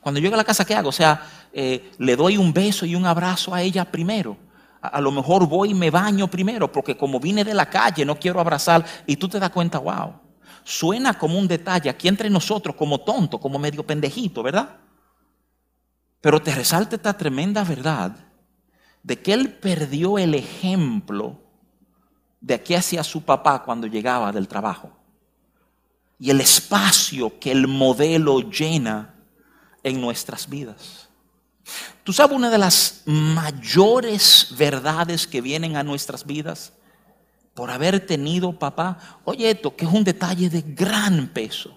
Cuando 0.00 0.18
llego 0.18 0.34
a 0.34 0.38
la 0.38 0.44
casa, 0.44 0.64
¿qué 0.64 0.74
hago? 0.74 0.88
O 0.88 0.92
sea, 0.92 1.26
eh, 1.52 1.92
le 1.98 2.16
doy 2.16 2.36
un 2.36 2.52
beso 2.52 2.86
y 2.86 2.94
un 2.94 3.06
abrazo 3.06 3.54
a 3.54 3.62
ella 3.62 3.84
primero. 3.84 4.36
A, 4.80 5.00
lo 5.00 5.10
mejor 5.10 5.46
voy 5.46 5.70
y 5.70 5.74
me 5.74 5.90
baño 5.90 6.28
primero, 6.28 6.70
porque 6.70 6.96
como 6.96 7.18
vine 7.18 7.44
de 7.44 7.54
la 7.54 7.70
calle, 7.70 8.04
no 8.04 8.18
quiero 8.18 8.40
abrazar. 8.40 8.84
Y 9.06 9.16
tú 9.16 9.28
te 9.28 9.38
das 9.38 9.48
cuenta, 9.50 9.78
wow, 9.78 10.12
suena 10.62 11.18
como 11.18 11.38
un 11.38 11.48
detalle 11.48 11.88
aquí 11.88 12.08
entre 12.08 12.28
nosotros, 12.28 12.76
como 12.76 13.00
tonto, 13.00 13.40
como 13.40 13.58
medio 13.58 13.86
pendejito, 13.86 14.42
¿verdad? 14.42 14.76
Pero 16.20 16.42
te 16.42 16.54
resalta 16.54 16.96
esta 16.96 17.16
tremenda 17.16 17.64
verdad 17.64 18.14
de 19.04 19.20
que 19.20 19.34
él 19.34 19.52
perdió 19.52 20.18
el 20.18 20.34
ejemplo 20.34 21.38
de 22.40 22.54
aquí 22.54 22.74
hacia 22.74 23.04
su 23.04 23.22
papá 23.22 23.62
cuando 23.62 23.86
llegaba 23.86 24.32
del 24.32 24.48
trabajo. 24.48 24.90
Y 26.18 26.30
el 26.30 26.40
espacio 26.40 27.38
que 27.38 27.52
el 27.52 27.68
modelo 27.68 28.40
llena 28.40 29.14
en 29.82 30.00
nuestras 30.00 30.48
vidas. 30.48 31.08
Tú 32.02 32.12
sabes 32.12 32.36
una 32.36 32.50
de 32.50 32.58
las 32.58 33.02
mayores 33.04 34.48
verdades 34.56 35.26
que 35.26 35.40
vienen 35.40 35.76
a 35.76 35.82
nuestras 35.82 36.24
vidas 36.24 36.72
por 37.52 37.70
haber 37.70 38.04
tenido 38.06 38.58
papá. 38.58 39.20
Oye, 39.24 39.50
esto 39.50 39.76
que 39.76 39.84
es 39.84 39.92
un 39.92 40.04
detalle 40.04 40.48
de 40.48 40.62
gran 40.62 41.28
peso. 41.28 41.76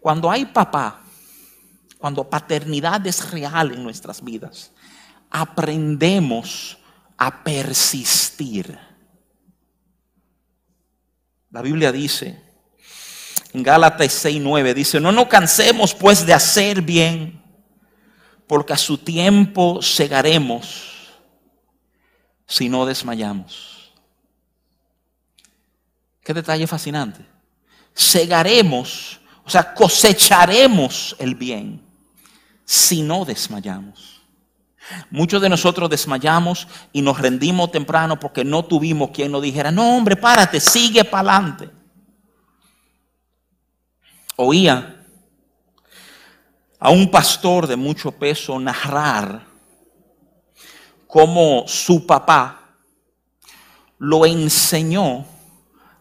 Cuando 0.00 0.30
hay 0.30 0.44
papá, 0.44 1.00
cuando 1.98 2.28
paternidad 2.28 3.04
es 3.06 3.30
real 3.30 3.72
en 3.72 3.82
nuestras 3.82 4.22
vidas, 4.22 4.72
aprendemos 5.36 6.78
a 7.16 7.42
persistir. 7.42 8.78
La 11.50 11.60
Biblia 11.60 11.90
dice 11.90 12.40
en 13.52 13.64
Gálatas 13.64 14.24
6:9 14.24 14.74
dice, 14.74 15.00
no 15.00 15.10
nos 15.10 15.26
cansemos 15.26 15.92
pues 15.92 16.24
de 16.24 16.32
hacer 16.32 16.82
bien, 16.82 17.42
porque 18.46 18.72
a 18.72 18.76
su 18.76 18.98
tiempo 18.98 19.82
segaremos 19.82 21.12
si 22.46 22.68
no 22.68 22.86
desmayamos. 22.86 23.92
Qué 26.22 26.32
detalle 26.32 26.66
fascinante. 26.68 27.24
Segaremos, 27.92 29.20
o 29.44 29.50
sea, 29.50 29.74
cosecharemos 29.74 31.16
el 31.18 31.34
bien 31.34 31.84
si 32.64 33.02
no 33.02 33.24
desmayamos. 33.24 34.23
Muchos 35.10 35.40
de 35.40 35.48
nosotros 35.48 35.88
desmayamos 35.88 36.68
y 36.92 37.02
nos 37.02 37.18
rendimos 37.20 37.70
temprano 37.70 38.20
porque 38.20 38.44
no 38.44 38.64
tuvimos 38.64 39.10
quien 39.10 39.32
nos 39.32 39.42
dijera, 39.42 39.70
no 39.70 39.96
hombre, 39.96 40.16
párate, 40.16 40.60
sigue 40.60 41.04
para 41.04 41.36
adelante 41.36 41.70
oía 44.36 45.06
a 46.78 46.90
un 46.90 47.10
pastor 47.10 47.66
de 47.66 47.76
mucho 47.76 48.12
peso 48.12 48.58
narrar 48.58 49.46
cómo 51.06 51.64
su 51.66 52.06
papá 52.06 52.76
lo 53.98 54.26
enseñó 54.26 55.24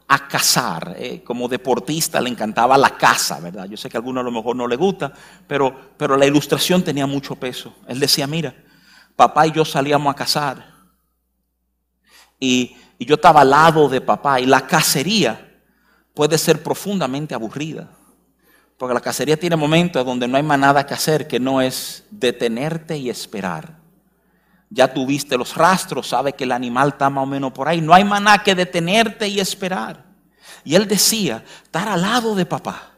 a 0.08 0.28
cazar. 0.28 0.96
Eh, 0.98 1.24
como 1.24 1.48
deportista 1.48 2.20
le 2.20 2.30
encantaba 2.30 2.78
la 2.78 2.98
caza, 2.98 3.40
¿verdad? 3.40 3.66
Yo 3.66 3.78
sé 3.78 3.90
que 3.90 3.98
a 3.98 4.00
algunos 4.00 4.22
a 4.22 4.26
lo 4.26 4.32
mejor 4.32 4.56
no 4.56 4.68
le 4.68 4.76
gusta, 4.76 5.14
pero, 5.48 5.94
pero 5.96 6.18
la 6.18 6.26
ilustración 6.26 6.84
tenía 6.84 7.06
mucho 7.06 7.36
peso. 7.36 7.74
Él 7.88 8.00
decía, 8.00 8.28
mira, 8.28 8.54
papá 9.16 9.48
y 9.48 9.52
yo 9.52 9.66
salíamos 9.66 10.12
a 10.12 10.16
cazar. 10.16 10.74
Y, 12.40 12.78
yo 13.00 13.16
estaba 13.16 13.42
al 13.42 13.50
lado 13.50 13.90
de 13.90 14.00
papá. 14.00 14.40
Y 14.40 14.46
la 14.46 14.66
cacería 14.66 15.62
puede 16.14 16.38
ser 16.38 16.64
profundamente 16.64 17.36
aburrida. 17.36 17.90
Porque 18.78 18.94
la 18.94 19.02
cacería 19.02 19.38
tiene 19.38 19.58
momentos 19.58 20.06
donde 20.06 20.28
no 20.28 20.38
hay 20.38 20.44
más 20.44 20.58
nada 20.58 20.86
que 20.86 20.94
hacer 20.94 21.28
que 21.28 21.40
no 21.40 21.62
es 21.62 22.06
detenerte 22.10 22.98
y 22.98 23.10
esperar. 23.10 23.78
Ya 24.70 24.94
tuviste 24.94 25.38
los 25.38 25.56
rastros, 25.56 26.08
sabe 26.08 26.34
que 26.34 26.46
el 26.46 26.54
animal 26.54 26.90
está 26.90 27.10
más 27.10 27.24
o 27.24 27.28
menos 27.28 27.52
por 27.52 27.68
ahí. 27.68 27.82
No 27.82 27.94
hay 27.94 28.06
más 28.06 28.22
nada 28.22 28.42
que 28.42 28.56
detenerte 28.56 29.28
y 29.28 29.40
esperar. 29.40 30.06
Y 30.64 30.76
él 30.76 30.88
decía, 30.88 31.44
estar 31.64 31.90
al 31.90 32.02
lado 32.02 32.36
de 32.36 32.46
papá 32.46 32.94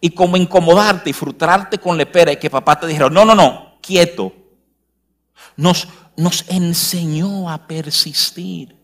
y 0.00 0.10
como 0.10 0.36
incomodarte 0.36 1.10
y 1.10 1.12
frustrarte 1.12 1.78
con 1.78 1.96
la 1.96 2.04
espera 2.04 2.32
y 2.32 2.36
que 2.36 2.48
papá 2.48 2.78
te 2.78 2.86
dijera, 2.86 3.10
no, 3.10 3.24
no, 3.24 3.34
no, 3.34 3.78
quieto. 3.80 4.32
Nos, 5.56 5.88
nos 6.16 6.44
enseñó 6.48 7.50
a 7.50 7.66
persistir. 7.66 8.76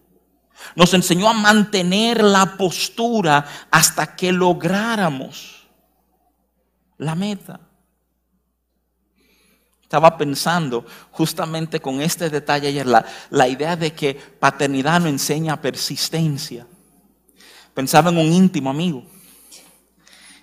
Nos 0.74 0.94
enseñó 0.94 1.28
a 1.28 1.32
mantener 1.32 2.22
la 2.22 2.56
postura 2.56 3.46
hasta 3.70 4.16
que 4.16 4.32
lográramos 4.32 5.66
la 6.98 7.14
meta. 7.14 7.60
Estaba 9.82 10.18
pensando 10.18 10.84
justamente 11.12 11.80
con 11.80 12.00
este 12.00 12.28
detalle 12.28 12.68
ayer, 12.68 12.86
la, 12.86 13.04
la 13.30 13.46
idea 13.46 13.76
de 13.76 13.92
que 13.92 14.14
paternidad 14.14 15.00
no 15.00 15.06
enseña 15.06 15.60
persistencia. 15.60 16.66
Pensaba 17.72 18.10
en 18.10 18.18
un 18.18 18.32
íntimo 18.32 18.68
amigo. 18.68 19.04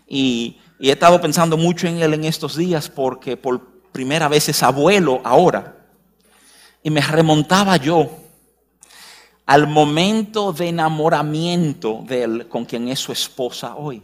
Y, 0.08 0.62
y, 0.80 0.90
he 0.90 0.94
estado 0.94 1.20
pensando 1.20 1.58
mucho 1.58 1.88
en 1.88 2.02
él 2.02 2.14
en 2.14 2.24
estos 2.24 2.56
días 2.56 2.90
porque 2.90 3.36
por 3.36 3.92
primera 3.92 4.30
vez 4.30 4.48
es 4.48 4.64
abuelo 4.64 5.20
ahora. 5.26 5.83
Y 6.84 6.90
me 6.90 7.02
remontaba 7.02 7.78
yo 7.78 8.10
al 9.46 9.68
momento 9.68 10.54
de 10.54 10.70
enamoramiento 10.70 12.04
de 12.06 12.24
él 12.24 12.48
con 12.48 12.66
quien 12.66 12.88
es 12.90 13.00
su 13.00 13.12
esposa 13.12 13.76
hoy 13.76 14.04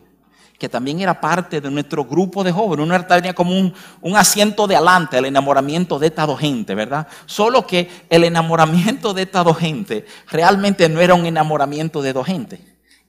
que 0.60 0.68
también 0.68 1.00
era 1.00 1.20
parte 1.20 1.62
de 1.62 1.72
nuestro 1.72 2.04
grupo 2.04 2.44
de 2.44 2.52
jóvenes. 2.52 2.86
Uno 2.86 3.06
tenía 3.06 3.34
como 3.34 3.58
un, 3.58 3.74
un 4.02 4.18
asiento 4.18 4.68
de 4.68 4.76
adelante, 4.76 5.18
el 5.18 5.26
enamoramiento 5.26 5.98
de 5.98 6.08
esta 6.08 6.26
dos 6.26 6.38
gente, 6.38 6.76
¿verdad? 6.76 7.08
Solo 7.26 7.66
que 7.66 7.90
el 8.10 8.26
enamoramiento 8.26 9.14
de 9.14 9.22
esta 9.22 9.42
dos 9.42 9.58
gente 9.58 10.06
realmente 10.28 10.90
no 10.90 11.00
era 11.00 11.16
un 11.16 11.26
enamoramiento 11.26 12.02
de 12.02 12.12
dos 12.12 12.28
gente. 12.28 12.60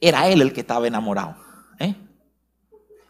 Era 0.00 0.29
él 0.29 0.41
el 0.41 0.53
que 0.53 0.61
estaba 0.61 0.87
enamorado. 0.87 1.35
¿eh? 1.81 1.95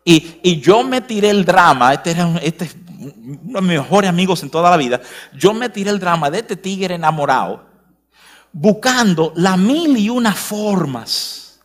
Y, 0.05 0.61
yo 0.61 0.83
me 0.83 1.03
tiré 1.03 1.29
el 1.29 1.45
drama, 1.45 1.93
este 1.93 2.13
era 2.13 2.37
este, 2.43 2.71
uno 3.01 3.61
de 3.61 3.67
mejores 3.67 4.09
amigos 4.09 4.43
en 4.43 4.51
toda 4.51 4.71
la 4.71 4.77
vida. 4.77 5.01
Yo 5.33 5.53
me 5.53 5.69
tiré 5.69 5.91
el 5.91 5.99
drama 5.99 6.31
de 6.31 6.39
este 6.41 6.57
tigre 6.57 6.95
enamorado, 6.95 7.67
buscando 8.53 9.33
las 9.37 9.59
mil 9.59 9.97
y 9.97 10.11
una 10.11 10.35
formas 10.35 11.61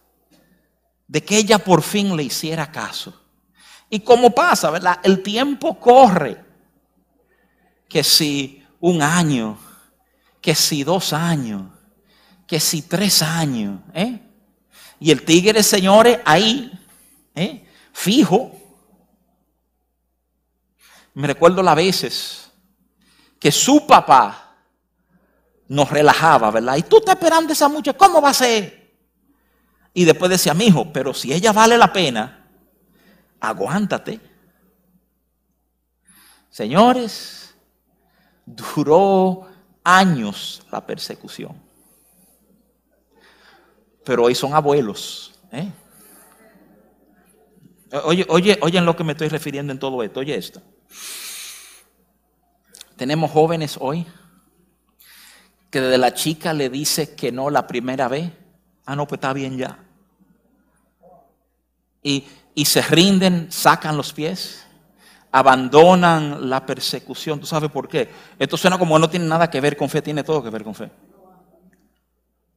de 1.08 1.24
que 1.24 1.38
ella 1.38 1.60
por 1.60 1.82
fin 1.82 2.15
le 2.15 2.24
hiciera 2.24 2.72
caso. 2.72 3.22
Y 3.89 4.00
como 4.00 4.32
pasa. 4.32 4.72
El 5.04 5.22
tiempo 5.22 5.80
corre. 5.80 6.44
Que 7.88 8.04
si 8.04 8.63
un 8.80 9.01
año, 9.01 9.58
que 10.42 10.56
si 10.56 10.84
dos 10.84 11.13
años, 11.13 11.63
que 12.48 12.60
si 12.60 12.82
tres 12.82 13.22
años, 13.22 13.80
¿eh? 13.94 14.20
Y 15.00 15.12
el 15.12 15.24
tigre, 15.24 15.62
señores, 15.62 16.20
ahí, 16.25 16.72
¿eh? 17.36 17.65
fijo. 17.94 18.45
Me 21.15 21.27
recuerdo 21.27 21.63
las 21.63 21.75
veces 21.75 22.51
que 23.39 23.51
su 23.51 23.88
papá 23.88 24.57
nos 25.67 25.89
relajaba, 25.89 26.51
¿verdad? 26.51 26.75
Y 26.75 26.84
tú 26.84 26.98
estás 26.98 27.15
esperando 27.15 27.53
esa 27.53 27.69
muchacha, 27.69 27.98
¿cómo 27.98 28.22
va 28.22 28.29
a 28.29 28.34
ser? 28.34 28.93
Y 29.93 30.03
después 30.03 30.29
decía, 30.29 30.53
mi 30.53 30.65
hijo, 30.65 30.91
pero 30.91 31.13
si 31.13 31.31
ella 31.31 31.53
vale 31.53 31.77
la 31.77 31.91
pena, 31.91 32.48
aguántate. 33.39 34.19
Señores, 36.50 37.55
duró 38.45 39.48
años 39.86 40.63
la 40.69 40.86
persecución. 40.86 41.55
Pero 44.03 44.25
hoy 44.25 44.36
son 44.36 44.53
abuelos. 44.53 45.34
¿eh? 45.53 45.72
Oye, 48.03 48.25
oye, 48.27 48.60
oye 48.62 48.77
en 48.77 48.86
lo 48.86 48.98
que 48.98 49.05
me 49.05 49.13
estoy 49.13 49.29
refiriendo 49.29 49.72
en 49.72 49.79
todo 49.79 50.03
esto. 50.03 50.19
Oye 50.19 50.36
esto. 50.36 50.62
Tenemos 52.96 53.32
jóvenes 53.32 53.78
hoy 53.80 54.06
que 55.70 55.82
desde 55.82 55.98
la 55.98 56.14
chica 56.14 56.54
le 56.54 56.70
dice 56.70 57.16
que 57.16 57.32
no 57.32 57.50
la 57.50 57.68
primera 57.68 58.08
vez. 58.08 58.32
Ah, 58.86 58.96
no, 58.96 59.08
pues 59.08 59.18
está 59.18 59.34
bien 59.34 59.58
ya. 59.58 59.80
Y, 62.02 62.25
y 62.54 62.66
se 62.66 62.82
rinden, 62.82 63.52
sacan 63.52 63.98
los 63.98 64.14
pies, 64.14 64.66
abandonan 65.32 66.50
la 66.50 66.66
persecución. 66.66 67.40
¿Tú 67.42 67.46
sabes 67.46 67.70
por 67.70 67.90
qué? 67.90 68.10
Esto 68.40 68.56
suena 68.56 68.80
como 68.80 68.98
no 68.98 69.10
tiene 69.10 69.25
nada 69.25 69.50
que 69.50 69.60
ver 69.60 69.75
con 69.75 69.90
fe, 69.90 70.02
tiene 70.02 70.24
todo 70.24 70.42
que 70.42 70.50
ver 70.50 70.64
con 70.64 70.75
fe. 70.75 70.90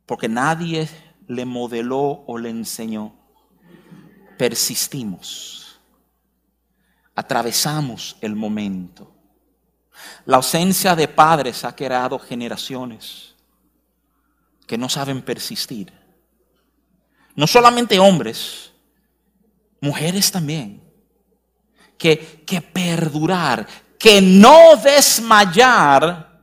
Porque 0.06 0.28
nadie 0.28 0.88
le 1.26 1.44
modeló 1.44 2.24
o 2.26 2.38
le 2.38 2.50
enseñó. 2.50 3.14
Persistimos. 4.38 5.67
Atravesamos 7.18 8.16
el 8.20 8.36
momento. 8.36 9.12
La 10.24 10.36
ausencia 10.36 10.94
de 10.94 11.08
padres 11.08 11.64
ha 11.64 11.74
creado 11.74 12.16
generaciones 12.16 13.34
que 14.68 14.78
no 14.78 14.88
saben 14.88 15.22
persistir. 15.22 15.92
No 17.34 17.48
solamente 17.48 17.98
hombres, 17.98 18.70
mujeres 19.80 20.30
también. 20.30 20.80
Que, 21.98 22.44
que 22.46 22.60
perdurar, 22.60 23.66
que 23.98 24.22
no 24.22 24.76
desmayar, 24.76 26.40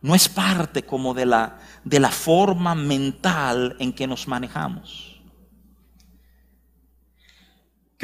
no 0.00 0.16
es 0.16 0.28
parte 0.28 0.82
como 0.82 1.14
de 1.14 1.26
la, 1.26 1.60
de 1.84 2.00
la 2.00 2.10
forma 2.10 2.74
mental 2.74 3.76
en 3.78 3.92
que 3.92 4.08
nos 4.08 4.26
manejamos. 4.26 5.13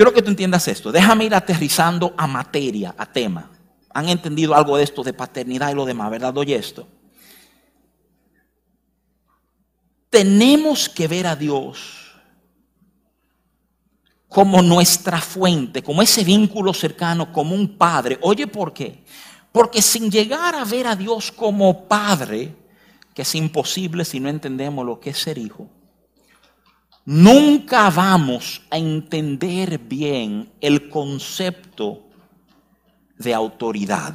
Quiero 0.00 0.14
que 0.14 0.22
tú 0.22 0.30
entiendas 0.30 0.66
esto. 0.66 0.90
Déjame 0.90 1.26
ir 1.26 1.34
aterrizando 1.34 2.14
a 2.16 2.26
materia, 2.26 2.94
a 2.96 3.04
tema. 3.04 3.50
Han 3.92 4.08
entendido 4.08 4.54
algo 4.54 4.78
de 4.78 4.84
esto 4.84 5.02
de 5.02 5.12
paternidad 5.12 5.70
y 5.70 5.74
lo 5.74 5.84
demás, 5.84 6.10
¿verdad? 6.10 6.34
Oye 6.38 6.56
esto. 6.56 6.88
Tenemos 10.08 10.88
que 10.88 11.06
ver 11.06 11.26
a 11.26 11.36
Dios 11.36 12.14
como 14.26 14.62
nuestra 14.62 15.20
fuente, 15.20 15.82
como 15.82 16.00
ese 16.00 16.24
vínculo 16.24 16.72
cercano, 16.72 17.30
como 17.30 17.54
un 17.54 17.76
padre. 17.76 18.18
Oye, 18.22 18.46
¿por 18.46 18.72
qué? 18.72 19.04
Porque 19.52 19.82
sin 19.82 20.10
llegar 20.10 20.54
a 20.54 20.64
ver 20.64 20.86
a 20.86 20.96
Dios 20.96 21.30
como 21.30 21.86
padre, 21.86 22.56
que 23.12 23.20
es 23.20 23.34
imposible 23.34 24.06
si 24.06 24.18
no 24.18 24.30
entendemos 24.30 24.86
lo 24.86 24.98
que 24.98 25.10
es 25.10 25.18
ser 25.18 25.36
hijo, 25.36 25.68
nunca 27.10 27.90
vamos 27.90 28.62
a 28.70 28.78
entender 28.78 29.80
bien 29.80 30.52
el 30.60 30.88
concepto 30.88 32.04
de 33.18 33.34
autoridad. 33.34 34.14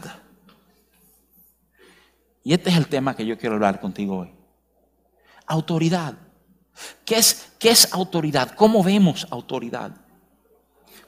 Y 2.42 2.54
este 2.54 2.70
es 2.70 2.78
el 2.78 2.88
tema 2.88 3.14
que 3.14 3.26
yo 3.26 3.38
quiero 3.38 3.56
hablar 3.56 3.82
contigo 3.82 4.20
hoy. 4.20 4.32
Autoridad. 5.46 6.14
¿Qué 7.04 7.18
es, 7.18 7.52
qué 7.60 7.72
es 7.72 7.94
autoridad? 7.94 8.52
¿Cómo 8.56 8.82
vemos 8.82 9.28
autoridad? 9.30 9.92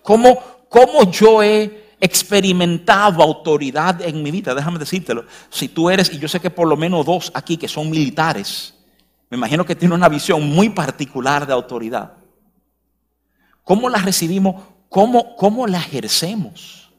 ¿Cómo, 0.02 0.42
¿Cómo 0.68 1.10
yo 1.10 1.42
he 1.42 1.96
experimentado 2.02 3.24
autoridad 3.24 4.02
en 4.02 4.22
mi 4.22 4.30
vida. 4.30 4.54
Déjame 4.54 4.78
decírtelo. 4.78 5.26
Si 5.50 5.70
tú 5.70 5.90
eres, 5.90 6.14
y 6.14 6.20
yo 6.20 6.28
sé 6.28 6.40
que 6.40 6.50
por 6.50 6.68
lo 6.68 6.78
menos 6.78 7.06
dos 7.06 7.32
aquí 7.34 7.58
que 7.58 7.68
son 7.68 7.90
militares, 7.90 8.77
me 9.30 9.38
imagino 9.38 9.66
que 9.66 9.76
tienen 9.76 9.98
una 9.98 10.10
visión 10.10 10.48
muy 10.48 10.70
particular 10.70 11.46
de 11.46 11.54
autoridad. 11.54 12.14
¿Cómo 13.64 13.90
la 13.90 14.00
recibimos? 14.00 14.64
¿Cómo, 14.90 15.36
cómo 15.36 15.68
la 15.68 15.80
ejercemos? 15.80 16.90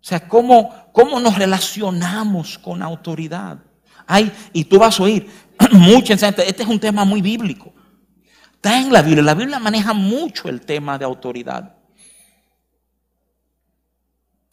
O 0.00 0.06
sea, 0.06 0.28
¿cómo, 0.28 0.92
¿cómo 0.92 1.18
nos 1.18 1.36
relacionamos 1.36 2.58
con 2.58 2.82
autoridad? 2.82 3.58
Ay, 4.06 4.30
y 4.52 4.64
tú 4.64 4.78
vas 4.78 5.00
a 5.00 5.02
oír 5.02 5.28
mucha 5.72 6.14
Este 6.14 6.62
es 6.62 6.68
un 6.68 6.78
tema 6.78 7.04
muy 7.04 7.20
bíblico. 7.22 7.72
Está 8.52 8.78
en 8.78 8.92
la 8.92 9.02
Biblia. 9.02 9.22
La 9.22 9.34
Biblia 9.34 9.58
maneja 9.58 9.92
mucho 9.92 10.48
el 10.48 10.60
tema 10.60 10.96
de 10.98 11.04
autoridad. 11.04 11.76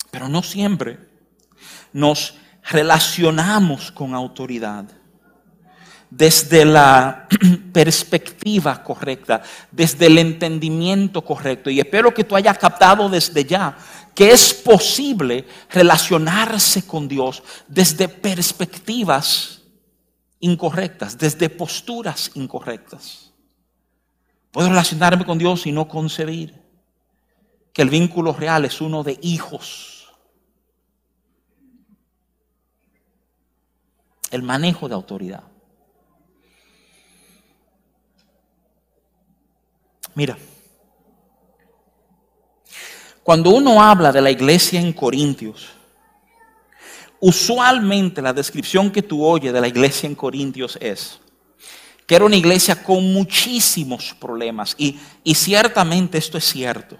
Pero 0.09 0.27
no 0.27 0.41
siempre 0.41 0.99
nos 1.93 2.35
relacionamos 2.63 3.91
con 3.91 4.15
autoridad 4.15 5.00
desde 6.11 6.65
la 6.65 7.27
perspectiva 7.73 8.83
correcta, 8.83 9.41
desde 9.71 10.05
el 10.05 10.19
entendimiento 10.19 11.23
correcto. 11.23 11.71
Y 11.71 11.79
espero 11.79 12.13
que 12.13 12.25
tú 12.25 12.35
hayas 12.35 12.59
captado 12.59 13.09
desde 13.09 13.43
ya 13.43 13.75
que 14.13 14.31
es 14.31 14.53
posible 14.53 15.47
relacionarse 15.69 16.85
con 16.85 17.07
Dios 17.07 17.41
desde 17.67 18.09
perspectivas 18.09 19.61
incorrectas, 20.41 21.17
desde 21.17 21.49
posturas 21.49 22.29
incorrectas. 22.35 23.31
Puedo 24.51 24.67
relacionarme 24.67 25.25
con 25.25 25.37
Dios 25.37 25.65
y 25.65 25.71
no 25.71 25.87
concebir 25.87 26.61
que 27.71 27.81
el 27.81 27.89
vínculo 27.89 28.33
real 28.33 28.65
es 28.65 28.81
uno 28.81 29.01
de 29.01 29.17
hijos 29.21 30.01
el 34.31 34.43
manejo 34.43 34.87
de 34.87 34.95
autoridad. 34.95 35.50
Mira, 40.15 40.37
cuando 43.23 43.51
uno 43.51 43.81
habla 43.81 44.11
de 44.11 44.21
la 44.21 44.31
iglesia 44.31 44.79
en 44.79 44.93
Corintios, 44.93 45.69
usualmente 47.19 48.21
la 48.21 48.33
descripción 48.33 48.91
que 48.91 49.01
tú 49.01 49.23
oyes 49.23 49.53
de 49.53 49.61
la 49.61 49.67
iglesia 49.67 50.07
en 50.07 50.15
Corintios 50.15 50.77
es 50.81 51.19
que 52.05 52.15
era 52.15 52.25
una 52.25 52.35
iglesia 52.35 52.83
con 52.83 53.13
muchísimos 53.13 54.13
problemas 54.19 54.75
y, 54.77 54.99
y 55.23 55.33
ciertamente 55.33 56.17
esto 56.17 56.37
es 56.37 56.43
cierto. 56.43 56.97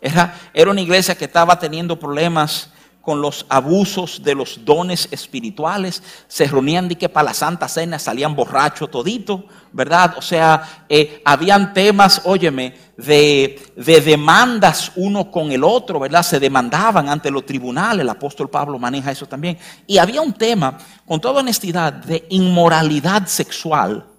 Era, 0.00 0.40
era 0.54 0.70
una 0.70 0.80
iglesia 0.80 1.16
que 1.16 1.26
estaba 1.26 1.58
teniendo 1.58 1.98
problemas 1.98 2.70
con 3.04 3.20
los 3.20 3.44
abusos 3.48 4.22
de 4.22 4.34
los 4.34 4.64
dones 4.64 5.08
espirituales, 5.10 6.02
se 6.26 6.46
reunían 6.46 6.88
de 6.88 6.96
que 6.96 7.08
para 7.08 7.26
la 7.26 7.34
Santa 7.34 7.68
Cena 7.68 7.98
salían 7.98 8.34
borrachos 8.34 8.90
todito, 8.90 9.44
¿verdad? 9.72 10.14
O 10.16 10.22
sea, 10.22 10.86
eh, 10.88 11.20
habían 11.24 11.74
temas, 11.74 12.22
óyeme, 12.24 12.74
de, 12.96 13.60
de, 13.76 14.00
demandas 14.00 14.92
uno 14.96 15.30
con 15.30 15.52
el 15.52 15.64
otro, 15.64 16.00
¿verdad? 16.00 16.22
Se 16.22 16.40
demandaban 16.40 17.08
ante 17.08 17.30
los 17.30 17.44
tribunales, 17.44 18.02
el 18.02 18.08
apóstol 18.08 18.48
Pablo 18.48 18.78
maneja 18.78 19.10
eso 19.10 19.26
también. 19.26 19.58
Y 19.86 19.98
había 19.98 20.22
un 20.22 20.32
tema, 20.32 20.78
con 21.06 21.20
toda 21.20 21.40
honestidad, 21.40 21.92
de 21.92 22.24
inmoralidad 22.30 23.26
sexual. 23.26 24.13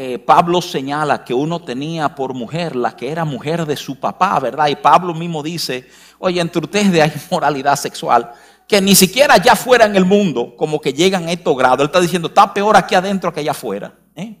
Eh, 0.00 0.20
Pablo 0.20 0.62
señala 0.62 1.24
que 1.24 1.34
uno 1.34 1.60
tenía 1.60 2.14
por 2.14 2.32
mujer 2.32 2.76
la 2.76 2.94
que 2.94 3.10
era 3.10 3.24
mujer 3.24 3.66
de 3.66 3.76
su 3.76 3.98
papá, 3.98 4.38
¿verdad? 4.38 4.68
Y 4.68 4.76
Pablo 4.76 5.12
mismo 5.12 5.42
dice, 5.42 5.88
Oye, 6.20 6.40
entre 6.40 6.62
ustedes 6.62 7.02
hay 7.02 7.12
moralidad 7.32 7.74
sexual 7.74 8.32
que 8.68 8.80
ni 8.80 8.94
siquiera 8.94 9.34
allá 9.34 9.54
afuera 9.54 9.86
en 9.86 9.96
el 9.96 10.04
mundo, 10.04 10.54
como 10.56 10.80
que 10.80 10.92
llegan 10.92 11.26
a 11.26 11.32
estos 11.32 11.56
grados. 11.56 11.80
Él 11.80 11.86
está 11.86 12.00
diciendo, 12.00 12.28
está 12.28 12.54
peor 12.54 12.76
aquí 12.76 12.94
adentro 12.94 13.34
que 13.34 13.40
allá 13.40 13.50
afuera. 13.50 13.92
¿eh? 14.14 14.38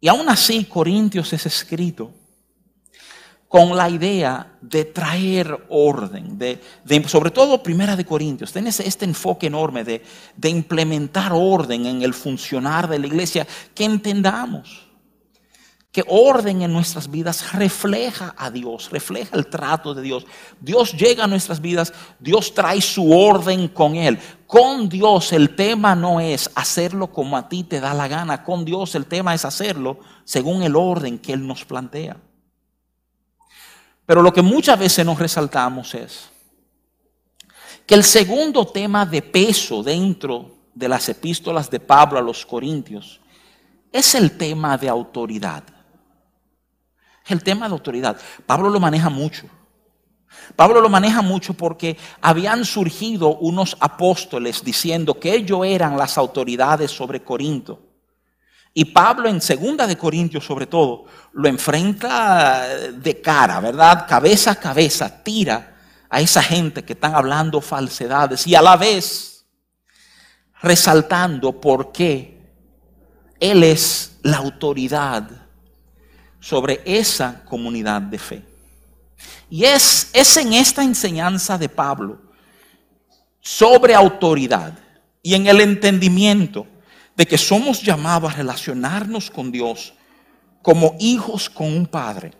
Y 0.00 0.06
aún 0.06 0.28
así, 0.28 0.64
Corintios 0.66 1.32
es 1.32 1.44
escrito 1.46 2.12
con 3.48 3.76
la 3.76 3.88
idea 3.88 4.58
de 4.60 4.84
traer 4.84 5.66
orden, 5.70 6.38
de, 6.38 6.60
sobre 7.06 7.30
todo 7.30 7.62
Primera 7.62 7.96
de 7.96 8.04
Corintios, 8.04 8.52
tiene 8.52 8.68
este 8.68 9.06
enfoque 9.06 9.46
enorme 9.46 9.84
de, 9.84 10.02
de 10.36 10.48
implementar 10.50 11.32
orden 11.32 11.86
en 11.86 12.02
el 12.02 12.12
funcionar 12.12 12.88
de 12.88 12.98
la 12.98 13.06
iglesia, 13.06 13.46
que 13.74 13.84
entendamos 13.84 14.88
que 15.90 16.04
orden 16.06 16.60
en 16.60 16.72
nuestras 16.72 17.10
vidas 17.10 17.54
refleja 17.54 18.34
a 18.36 18.50
Dios, 18.50 18.90
refleja 18.90 19.34
el 19.36 19.46
trato 19.46 19.94
de 19.94 20.02
Dios. 20.02 20.26
Dios 20.60 20.92
llega 20.92 21.24
a 21.24 21.26
nuestras 21.26 21.60
vidas, 21.62 21.94
Dios 22.20 22.52
trae 22.52 22.82
su 22.82 23.10
orden 23.10 23.68
con 23.68 23.96
Él. 23.96 24.18
Con 24.46 24.88
Dios 24.90 25.32
el 25.32 25.56
tema 25.56 25.94
no 25.94 26.20
es 26.20 26.50
hacerlo 26.54 27.10
como 27.10 27.38
a 27.38 27.48
ti 27.48 27.64
te 27.64 27.80
da 27.80 27.94
la 27.94 28.06
gana, 28.06 28.44
con 28.44 28.66
Dios 28.66 28.94
el 28.94 29.06
tema 29.06 29.34
es 29.34 29.46
hacerlo 29.46 29.98
según 30.24 30.62
el 30.62 30.76
orden 30.76 31.18
que 31.18 31.32
Él 31.32 31.46
nos 31.46 31.64
plantea. 31.64 32.18
Pero 34.08 34.22
lo 34.22 34.32
que 34.32 34.40
muchas 34.40 34.78
veces 34.78 35.04
nos 35.04 35.18
resaltamos 35.18 35.94
es 35.94 36.30
que 37.84 37.94
el 37.94 38.04
segundo 38.04 38.66
tema 38.66 39.04
de 39.04 39.20
peso 39.20 39.82
dentro 39.82 40.56
de 40.72 40.88
las 40.88 41.08
epístolas 41.10 41.68
de 41.68 41.78
Pablo 41.78 42.18
a 42.18 42.22
los 42.22 42.46
Corintios 42.46 43.20
es 43.92 44.14
el 44.14 44.38
tema 44.38 44.78
de 44.78 44.88
autoridad 44.88 45.64
el 47.28 47.42
tema 47.42 47.68
de 47.68 47.72
autoridad. 47.72 48.18
Pablo 48.46 48.70
lo 48.70 48.80
maneja 48.80 49.10
mucho. 49.10 49.46
Pablo 50.56 50.80
lo 50.80 50.88
maneja 50.88 51.22
mucho 51.22 51.54
porque 51.54 51.96
habían 52.20 52.64
surgido 52.64 53.36
unos 53.36 53.76
apóstoles 53.80 54.64
diciendo 54.64 55.18
que 55.18 55.34
ellos 55.34 55.60
eran 55.64 55.96
las 55.96 56.18
autoridades 56.18 56.90
sobre 56.90 57.22
Corinto. 57.22 57.87
Y 58.78 58.84
Pablo 58.84 59.28
en 59.28 59.40
segunda 59.40 59.88
de 59.88 59.98
Corintios 59.98 60.44
sobre 60.44 60.66
todo 60.66 61.06
lo 61.32 61.48
enfrenta 61.48 62.64
de 62.92 63.20
cara, 63.20 63.58
¿verdad? 63.58 64.06
Cabeza 64.08 64.52
a 64.52 64.54
cabeza, 64.54 65.24
tira 65.24 65.76
a 66.08 66.20
esa 66.20 66.40
gente 66.40 66.84
que 66.84 66.92
están 66.92 67.12
hablando 67.16 67.60
falsedades 67.60 68.46
y 68.46 68.54
a 68.54 68.62
la 68.62 68.76
vez 68.76 69.44
resaltando 70.62 71.60
por 71.60 71.90
qué 71.90 72.40
Él 73.40 73.64
es 73.64 74.20
la 74.22 74.36
autoridad 74.36 75.28
sobre 76.38 76.80
esa 76.84 77.44
comunidad 77.46 78.00
de 78.02 78.18
fe. 78.20 78.44
Y 79.50 79.64
es, 79.64 80.08
es 80.12 80.36
en 80.36 80.52
esta 80.52 80.84
enseñanza 80.84 81.58
de 81.58 81.68
Pablo 81.68 82.20
sobre 83.40 83.96
autoridad 83.96 84.78
y 85.20 85.34
en 85.34 85.48
el 85.48 85.62
entendimiento 85.62 86.64
de 87.18 87.26
que 87.26 87.36
somos 87.36 87.82
llamados 87.82 88.32
a 88.32 88.36
relacionarnos 88.36 89.30
con 89.30 89.52
Dios 89.52 89.92
como 90.62 90.96
hijos 90.98 91.50
con 91.50 91.66
un 91.66 91.86
padre 91.86 92.32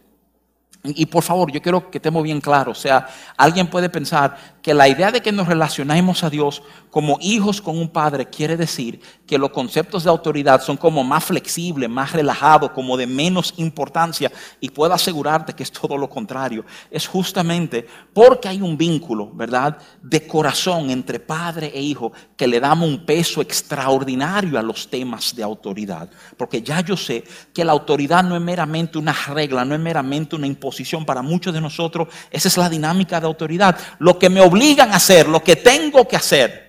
y 0.84 1.06
por 1.06 1.22
favor, 1.22 1.50
yo 1.50 1.60
quiero 1.60 1.90
que 1.90 1.98
estemos 1.98 2.22
bien 2.22 2.40
claros. 2.40 2.78
O 2.78 2.80
sea, 2.80 3.06
alguien 3.36 3.66
puede 3.66 3.90
pensar 3.90 4.57
que 4.68 4.74
la 4.74 4.86
idea 4.86 5.10
de 5.10 5.22
que 5.22 5.32
nos 5.32 5.48
relacionemos 5.48 6.22
a 6.24 6.28
Dios 6.28 6.62
como 6.90 7.16
hijos 7.22 7.62
con 7.62 7.78
un 7.78 7.88
padre 7.88 8.26
quiere 8.26 8.54
decir 8.54 9.00
que 9.26 9.38
los 9.38 9.48
conceptos 9.48 10.04
de 10.04 10.10
autoridad 10.10 10.60
son 10.60 10.76
como 10.76 11.02
más 11.02 11.24
flexibles, 11.24 11.88
más 11.88 12.12
relajados, 12.12 12.72
como 12.72 12.98
de 12.98 13.06
menos 13.06 13.54
importancia. 13.56 14.30
Y 14.60 14.68
puedo 14.68 14.92
asegurarte 14.92 15.54
que 15.54 15.62
es 15.62 15.72
todo 15.72 15.96
lo 15.96 16.10
contrario. 16.10 16.66
Es 16.90 17.06
justamente 17.06 17.86
porque 18.12 18.48
hay 18.48 18.60
un 18.60 18.76
vínculo, 18.76 19.30
¿verdad?, 19.32 19.78
de 20.02 20.26
corazón 20.26 20.90
entre 20.90 21.18
padre 21.18 21.72
e 21.74 21.80
hijo 21.80 22.12
que 22.36 22.46
le 22.46 22.60
damos 22.60 22.88
un 22.90 23.06
peso 23.06 23.40
extraordinario 23.40 24.58
a 24.58 24.62
los 24.62 24.88
temas 24.88 25.34
de 25.34 25.42
autoridad. 25.42 26.10
Porque 26.36 26.60
ya 26.60 26.80
yo 26.82 26.96
sé 26.96 27.24
que 27.54 27.64
la 27.64 27.72
autoridad 27.72 28.22
no 28.22 28.36
es 28.36 28.42
meramente 28.42 28.98
una 28.98 29.14
regla, 29.28 29.64
no 29.64 29.74
es 29.74 29.80
meramente 29.80 30.36
una 30.36 30.46
imposición 30.46 31.06
para 31.06 31.22
muchos 31.22 31.54
de 31.54 31.60
nosotros, 31.62 32.08
esa 32.30 32.48
es 32.48 32.56
la 32.58 32.68
dinámica 32.68 33.18
de 33.18 33.26
autoridad. 33.26 33.78
Lo 33.98 34.18
que 34.18 34.28
me 34.28 34.40
obligan 34.58 34.92
a 34.92 34.96
hacer, 34.96 35.28
lo 35.28 35.42
que 35.42 35.56
tengo 35.56 36.06
que 36.06 36.16
hacer. 36.16 36.68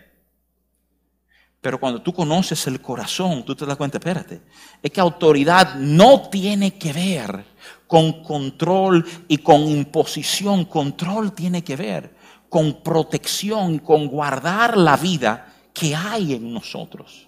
Pero 1.62 1.80
cuando 1.80 2.02
tú 2.02 2.14
conoces 2.14 2.68
el 2.68 2.82
corazón, 2.82 3.44
tú 3.44 3.56
te 3.56 3.66
das 3.66 3.76
cuenta, 3.76 3.98
espérate, 3.98 4.42
es 4.82 4.92
que 4.92 5.02
autoridad 5.02 5.76
no 5.76 6.30
tiene 6.30 6.78
que 6.78 6.94
ver 6.94 7.46
con 7.86 8.24
control 8.24 9.06
y 9.28 9.40
con 9.40 9.64
imposición. 9.64 10.66
Control 10.66 11.34
tiene 11.34 11.64
que 11.64 11.76
ver 11.76 12.16
con 12.48 12.82
protección 12.82 13.80
con 13.80 14.08
guardar 14.08 14.78
la 14.78 14.96
vida 14.96 15.54
que 15.74 15.96
hay 15.96 16.34
en 16.34 16.54
nosotros. 16.54 17.28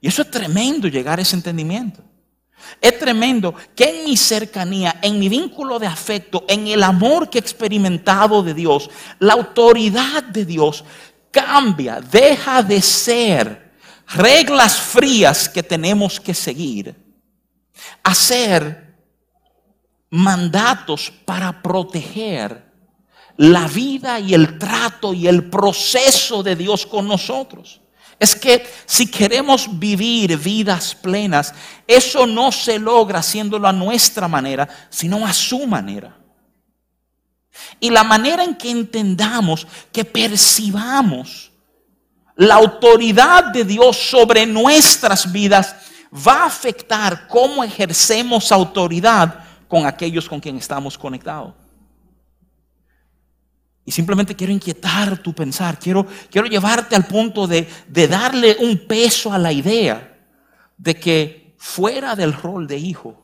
Y 0.00 0.08
eso 0.08 0.22
es 0.22 0.30
tremendo 0.30 0.88
llegar 0.88 1.18
a 1.18 1.22
ese 1.22 1.36
entendimiento. 1.36 2.02
Es 2.80 2.98
tremendo 2.98 3.54
que 3.74 3.84
en 3.84 4.04
mi 4.04 4.16
cercanía, 4.16 4.98
en 5.02 5.18
mi 5.18 5.28
vínculo 5.28 5.78
de 5.78 5.86
afecto, 5.86 6.44
en 6.48 6.66
el 6.66 6.82
amor 6.82 7.30
que 7.30 7.38
he 7.38 7.40
experimentado 7.40 8.42
de 8.42 8.54
Dios, 8.54 8.90
la 9.18 9.34
autoridad 9.34 10.22
de 10.24 10.44
Dios 10.44 10.84
cambia, 11.30 12.00
deja 12.00 12.62
de 12.62 12.80
ser 12.80 13.72
reglas 14.14 14.76
frías 14.76 15.48
que 15.48 15.62
tenemos 15.62 16.20
que 16.20 16.34
seguir, 16.34 16.94
a 18.02 18.14
ser 18.14 18.94
mandatos 20.10 21.12
para 21.24 21.62
proteger 21.62 22.72
la 23.36 23.66
vida 23.66 24.20
y 24.20 24.34
el 24.34 24.58
trato 24.58 25.12
y 25.12 25.26
el 25.26 25.48
proceso 25.48 26.42
de 26.42 26.56
Dios 26.56 26.86
con 26.86 27.08
nosotros. 27.08 27.81
Es 28.18 28.36
que 28.36 28.66
si 28.86 29.10
queremos 29.10 29.78
vivir 29.78 30.36
vidas 30.36 30.94
plenas, 30.94 31.52
eso 31.86 32.26
no 32.26 32.52
se 32.52 32.78
logra 32.78 33.18
haciéndolo 33.18 33.66
a 33.66 33.72
nuestra 33.72 34.28
manera, 34.28 34.68
sino 34.90 35.26
a 35.26 35.32
su 35.32 35.66
manera. 35.66 36.16
Y 37.80 37.90
la 37.90 38.04
manera 38.04 38.44
en 38.44 38.54
que 38.54 38.70
entendamos, 38.70 39.66
que 39.90 40.04
percibamos 40.04 41.50
la 42.36 42.54
autoridad 42.54 43.52
de 43.52 43.64
Dios 43.64 43.96
sobre 43.96 44.46
nuestras 44.46 45.30
vidas, 45.30 45.74
va 46.14 46.42
a 46.42 46.46
afectar 46.46 47.26
cómo 47.28 47.64
ejercemos 47.64 48.52
autoridad 48.52 49.44
con 49.68 49.86
aquellos 49.86 50.28
con 50.28 50.40
quien 50.40 50.56
estamos 50.56 50.96
conectados. 50.96 51.54
Y 53.84 53.90
simplemente 53.90 54.36
quiero 54.36 54.52
inquietar 54.52 55.18
tu 55.18 55.34
pensar, 55.34 55.78
quiero, 55.78 56.06
quiero 56.30 56.46
llevarte 56.46 56.94
al 56.94 57.06
punto 57.06 57.46
de, 57.46 57.68
de 57.88 58.08
darle 58.08 58.56
un 58.60 58.86
peso 58.86 59.32
a 59.32 59.38
la 59.38 59.52
idea 59.52 60.20
de 60.76 60.94
que 60.94 61.54
fuera 61.58 62.14
del 62.14 62.32
rol 62.32 62.66
de 62.66 62.78
hijo, 62.78 63.22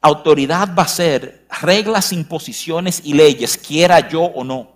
autoridad 0.00 0.74
va 0.76 0.82
a 0.82 0.88
ser 0.88 1.46
reglas, 1.62 2.12
imposiciones 2.12 3.00
y 3.04 3.14
leyes, 3.14 3.56
quiera 3.56 4.08
yo 4.08 4.22
o 4.22 4.44
no. 4.44 4.74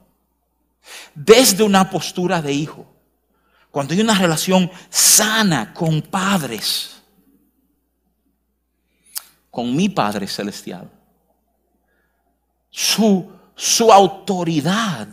Desde 1.14 1.64
una 1.64 1.90
postura 1.90 2.40
de 2.40 2.53
hijo, 2.53 2.87
cuando 3.70 3.92
hay 3.92 4.01
una 4.01 4.14
relación 4.14 4.70
sana 4.88 5.74
con 5.74 6.01
padres, 6.01 7.03
con 9.51 9.74
mi 9.74 9.88
Padre 9.88 10.27
Celestial, 10.27 10.90
su 12.70 13.38
su 13.58 13.92
autoridad 13.92 15.08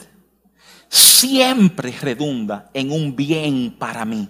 siempre 0.87 1.91
redunda 1.99 2.69
en 2.75 2.91
un 2.91 3.15
bien 3.15 3.75
para 3.77 4.05
mí. 4.05 4.29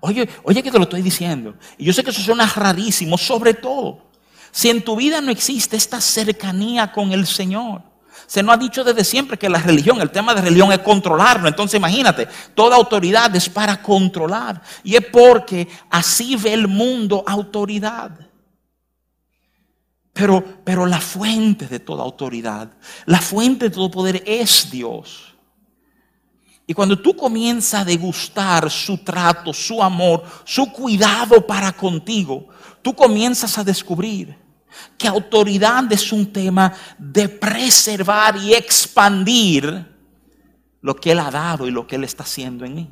Oye, 0.00 0.28
oye 0.42 0.62
que 0.62 0.70
te 0.70 0.76
lo 0.76 0.84
estoy 0.84 1.00
diciendo. 1.00 1.54
Y 1.78 1.86
yo 1.86 1.94
sé 1.94 2.04
que 2.04 2.10
eso 2.10 2.20
suena 2.20 2.46
rarísimo, 2.46 3.16
sobre 3.16 3.54
todo 3.54 4.10
si 4.50 4.68
en 4.68 4.84
tu 4.84 4.96
vida 4.96 5.22
no 5.22 5.30
existe 5.30 5.76
esta 5.76 5.98
cercanía 5.98 6.92
con 6.92 7.10
el 7.12 7.26
Señor. 7.26 7.82
Se 8.26 8.42
nos 8.42 8.54
ha 8.54 8.58
dicho 8.58 8.84
desde 8.84 9.02
siempre 9.02 9.38
que 9.38 9.48
la 9.48 9.58
religión, 9.58 10.00
el 10.02 10.10
tema 10.10 10.34
de 10.34 10.42
religión 10.42 10.70
es 10.70 10.80
controlarlo. 10.80 11.48
Entonces 11.48 11.78
imagínate, 11.78 12.28
toda 12.54 12.76
autoridad 12.76 13.34
es 13.34 13.48
para 13.48 13.80
controlar. 13.80 14.60
Y 14.84 14.94
es 14.94 15.06
porque 15.06 15.66
así 15.90 16.36
ve 16.36 16.52
el 16.52 16.68
mundo 16.68 17.24
autoridad. 17.26 18.10
Pero, 20.14 20.62
pero 20.64 20.86
la 20.86 21.00
fuente 21.00 21.66
de 21.66 21.80
toda 21.80 22.04
autoridad, 22.04 22.70
la 23.04 23.20
fuente 23.20 23.68
de 23.68 23.74
todo 23.74 23.90
poder 23.90 24.22
es 24.24 24.70
Dios. 24.70 25.34
Y 26.66 26.72
cuando 26.72 26.98
tú 26.98 27.16
comienzas 27.16 27.82
a 27.82 27.84
degustar 27.84 28.70
su 28.70 28.98
trato, 28.98 29.52
su 29.52 29.82
amor, 29.82 30.22
su 30.44 30.72
cuidado 30.72 31.44
para 31.44 31.72
contigo, 31.72 32.48
tú 32.80 32.94
comienzas 32.94 33.58
a 33.58 33.64
descubrir 33.64 34.38
que 34.96 35.08
autoridad 35.08 35.92
es 35.92 36.12
un 36.12 36.32
tema 36.32 36.72
de 36.96 37.28
preservar 37.28 38.36
y 38.36 38.54
expandir 38.54 39.92
lo 40.80 40.94
que 40.94 41.10
Él 41.10 41.18
ha 41.18 41.30
dado 41.30 41.66
y 41.66 41.72
lo 41.72 41.88
que 41.88 41.96
Él 41.96 42.04
está 42.04 42.22
haciendo 42.22 42.64
en 42.64 42.74
mí. 42.76 42.90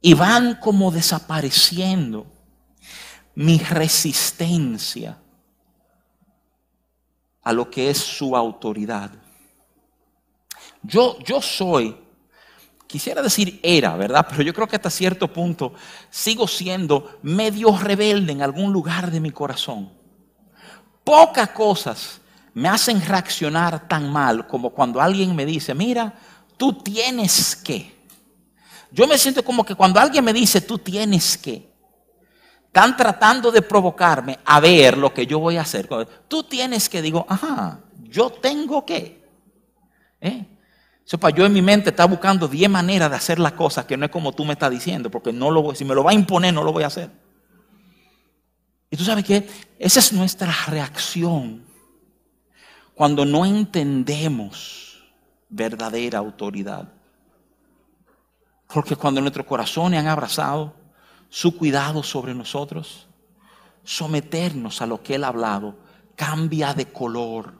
Y 0.00 0.14
van 0.14 0.56
como 0.56 0.90
desapareciendo 0.90 2.26
mi 3.34 3.58
resistencia 3.58 5.18
a 7.42 7.52
lo 7.52 7.70
que 7.70 7.90
es 7.90 7.98
su 7.98 8.36
autoridad. 8.36 9.10
Yo, 10.82 11.18
yo 11.20 11.40
soy, 11.40 11.96
quisiera 12.86 13.22
decir 13.22 13.60
era, 13.62 13.96
¿verdad? 13.96 14.26
Pero 14.28 14.42
yo 14.42 14.52
creo 14.52 14.68
que 14.68 14.76
hasta 14.76 14.90
cierto 14.90 15.32
punto 15.32 15.74
sigo 16.10 16.46
siendo 16.46 17.18
medio 17.22 17.76
rebelde 17.76 18.32
en 18.32 18.42
algún 18.42 18.72
lugar 18.72 19.10
de 19.10 19.20
mi 19.20 19.30
corazón. 19.30 19.92
Pocas 21.04 21.50
cosas 21.50 22.20
me 22.54 22.68
hacen 22.68 23.04
reaccionar 23.04 23.88
tan 23.88 24.10
mal 24.12 24.46
como 24.46 24.70
cuando 24.70 25.00
alguien 25.00 25.34
me 25.34 25.46
dice, 25.46 25.74
mira, 25.74 26.14
tú 26.56 26.72
tienes 26.74 27.56
que. 27.56 28.02
Yo 28.90 29.06
me 29.06 29.16
siento 29.16 29.42
como 29.42 29.64
que 29.64 29.74
cuando 29.74 29.98
alguien 29.98 30.24
me 30.24 30.32
dice, 30.32 30.60
tú 30.60 30.78
tienes 30.78 31.38
que, 31.38 31.71
Están 32.72 32.96
tratando 32.96 33.52
de 33.52 33.60
provocarme 33.60 34.38
a 34.46 34.58
ver 34.58 34.96
lo 34.96 35.12
que 35.12 35.26
yo 35.26 35.38
voy 35.38 35.58
a 35.58 35.60
hacer. 35.60 35.90
Tú 36.26 36.42
tienes 36.44 36.88
que, 36.88 37.02
digo, 37.02 37.26
ajá, 37.28 37.80
yo 38.04 38.30
tengo 38.30 38.86
que. 38.86 39.22
¿Eh? 40.18 40.46
Sepa, 41.04 41.28
yo 41.28 41.44
en 41.44 41.52
mi 41.52 41.60
mente 41.60 41.90
está 41.90 42.06
buscando 42.06 42.48
10 42.48 42.70
maneras 42.70 43.10
de 43.10 43.16
hacer 43.16 43.38
las 43.38 43.52
cosas 43.52 43.84
que 43.84 43.98
no 43.98 44.06
es 44.06 44.10
como 44.10 44.32
tú 44.32 44.46
me 44.46 44.54
estás 44.54 44.70
diciendo, 44.70 45.10
porque 45.10 45.34
no 45.34 45.50
lo 45.50 45.74
si 45.74 45.84
me 45.84 45.94
lo 45.94 46.02
va 46.02 46.12
a 46.12 46.14
imponer, 46.14 46.54
no 46.54 46.64
lo 46.64 46.72
voy 46.72 46.84
a 46.84 46.86
hacer. 46.86 47.10
Y 48.88 48.96
tú 48.96 49.04
sabes 49.04 49.26
que 49.26 49.46
esa 49.78 50.00
es 50.00 50.10
nuestra 50.14 50.50
reacción 50.68 51.66
cuando 52.94 53.26
no 53.26 53.44
entendemos 53.44 55.04
verdadera 55.50 56.20
autoridad. 56.20 56.90
Porque 58.72 58.96
cuando 58.96 59.20
nuestros 59.20 59.44
corazones 59.44 60.00
han 60.00 60.06
abrazado 60.06 60.81
su 61.32 61.56
cuidado 61.56 62.02
sobre 62.02 62.34
nosotros, 62.34 63.06
someternos 63.82 64.82
a 64.82 64.86
lo 64.86 65.02
que 65.02 65.14
Él 65.14 65.24
ha 65.24 65.28
hablado 65.28 65.78
cambia 66.14 66.74
de 66.74 66.92
color. 66.92 67.54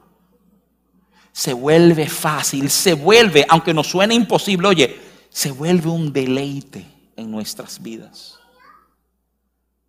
Se 1.33 1.55
vuelve 1.55 2.07
fácil, 2.07 2.69
se 2.69 2.93
vuelve, 2.93 3.47
aunque 3.49 3.73
nos 3.73 3.87
suene 3.87 4.15
imposible, 4.15 4.69
oye, 4.69 5.01
se 5.31 5.51
vuelve 5.51 5.89
un 5.89 6.13
deleite 6.13 6.87
en 7.17 7.31
nuestras 7.31 7.83
vidas. 7.83 8.39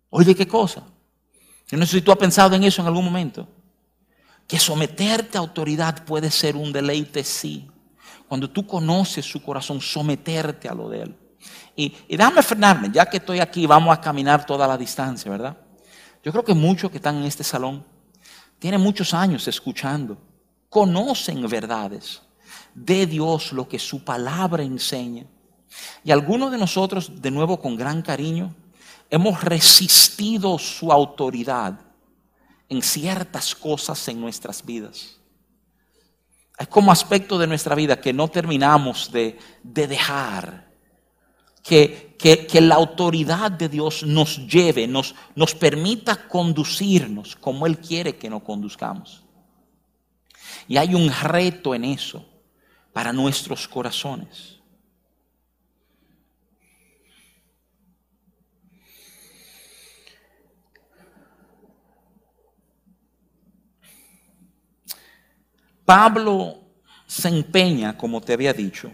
Oye, 0.08 0.34
¿qué 0.34 0.48
cosa? 0.48 0.82
Yo 1.68 1.76
no 1.76 1.84
sé 1.84 1.98
si 1.98 2.02
tú 2.02 2.10
has 2.10 2.16
pensado 2.16 2.56
en 2.56 2.64
eso 2.64 2.80
en 2.80 2.88
algún 2.88 3.04
momento. 3.04 3.46
Que 4.48 4.58
someterte 4.58 5.36
a 5.36 5.42
autoridad 5.42 6.06
puede 6.06 6.30
ser 6.30 6.56
un 6.56 6.72
deleite, 6.72 7.22
sí. 7.22 7.68
Cuando 8.28 8.48
tú 8.48 8.66
conoces 8.66 9.26
su 9.26 9.42
corazón, 9.42 9.82
someterte 9.82 10.70
a 10.70 10.74
lo 10.74 10.88
de 10.88 11.02
Él. 11.02 11.16
Y, 11.76 11.94
y 12.08 12.16
déjame 12.16 12.42
frenarme, 12.42 12.90
ya 12.92 13.06
que 13.06 13.18
estoy 13.18 13.40
aquí, 13.40 13.66
vamos 13.66 13.96
a 13.96 14.00
caminar 14.00 14.46
toda 14.46 14.66
la 14.66 14.76
distancia, 14.76 15.30
¿verdad? 15.30 15.56
Yo 16.22 16.32
creo 16.32 16.44
que 16.44 16.54
muchos 16.54 16.90
que 16.90 16.98
están 16.98 17.16
en 17.16 17.24
este 17.24 17.44
salón 17.44 17.84
tienen 18.58 18.80
muchos 18.80 19.12
años 19.12 19.46
escuchando, 19.48 20.16
conocen 20.68 21.46
verdades 21.48 22.22
de 22.74 23.06
Dios, 23.06 23.52
lo 23.52 23.68
que 23.68 23.78
su 23.78 24.04
palabra 24.04 24.62
enseña. 24.62 25.26
Y 26.02 26.10
algunos 26.10 26.50
de 26.50 26.58
nosotros, 26.58 27.20
de 27.20 27.30
nuevo 27.30 27.60
con 27.60 27.76
gran 27.76 28.02
cariño, 28.02 28.54
hemos 29.10 29.42
resistido 29.42 30.58
su 30.58 30.92
autoridad 30.92 31.78
en 32.68 32.82
ciertas 32.82 33.54
cosas 33.54 34.06
en 34.08 34.20
nuestras 34.20 34.64
vidas. 34.64 35.18
Es 36.58 36.68
como 36.68 36.92
aspecto 36.92 37.38
de 37.38 37.46
nuestra 37.46 37.74
vida 37.74 38.00
que 38.00 38.12
no 38.12 38.28
terminamos 38.28 39.10
de, 39.10 39.38
dejar 39.62 40.63
que, 41.64 42.14
que, 42.18 42.60
la 42.60 42.74
autoridad 42.74 43.50
de 43.50 43.70
Dios 43.70 44.02
nos 44.02 44.46
lleve, 44.46 44.86
nos, 44.86 45.14
nos 45.34 45.54
permita 45.54 46.28
conducirnos 46.28 47.34
como 47.36 47.66
Él 47.66 47.78
quiere 47.78 48.16
que 48.16 48.28
nos 48.28 48.42
conduzcamos. 48.42 49.24
Y 50.68 50.76
hay 50.76 50.94
un 50.94 51.10
reto 51.10 51.74
en 51.74 51.86
eso 51.86 52.22
para 52.92 53.14
nuestros 53.14 53.66
corazones. 53.66 54.60
Pablo 65.86 66.60
se 67.06 67.28
empeña, 67.28 67.96
como 67.96 68.20
te 68.20 68.34
había 68.34 68.52
dicho, 68.52 68.90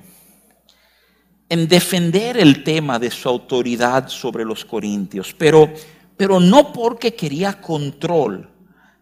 en 1.51 1.67
defender 1.67 2.39
el 2.39 2.63
tema 2.63 2.99
de 3.01 3.11
su 3.11 3.29
autoridad 3.29 4.09
sobre 4.09 4.45
los 4.45 4.65
corintios, 4.65 5.35
pero, 5.37 5.69
pero 6.17 6.39
no 6.39 6.73
porque 6.73 7.15
quería 7.15 7.61
control. 7.61 8.49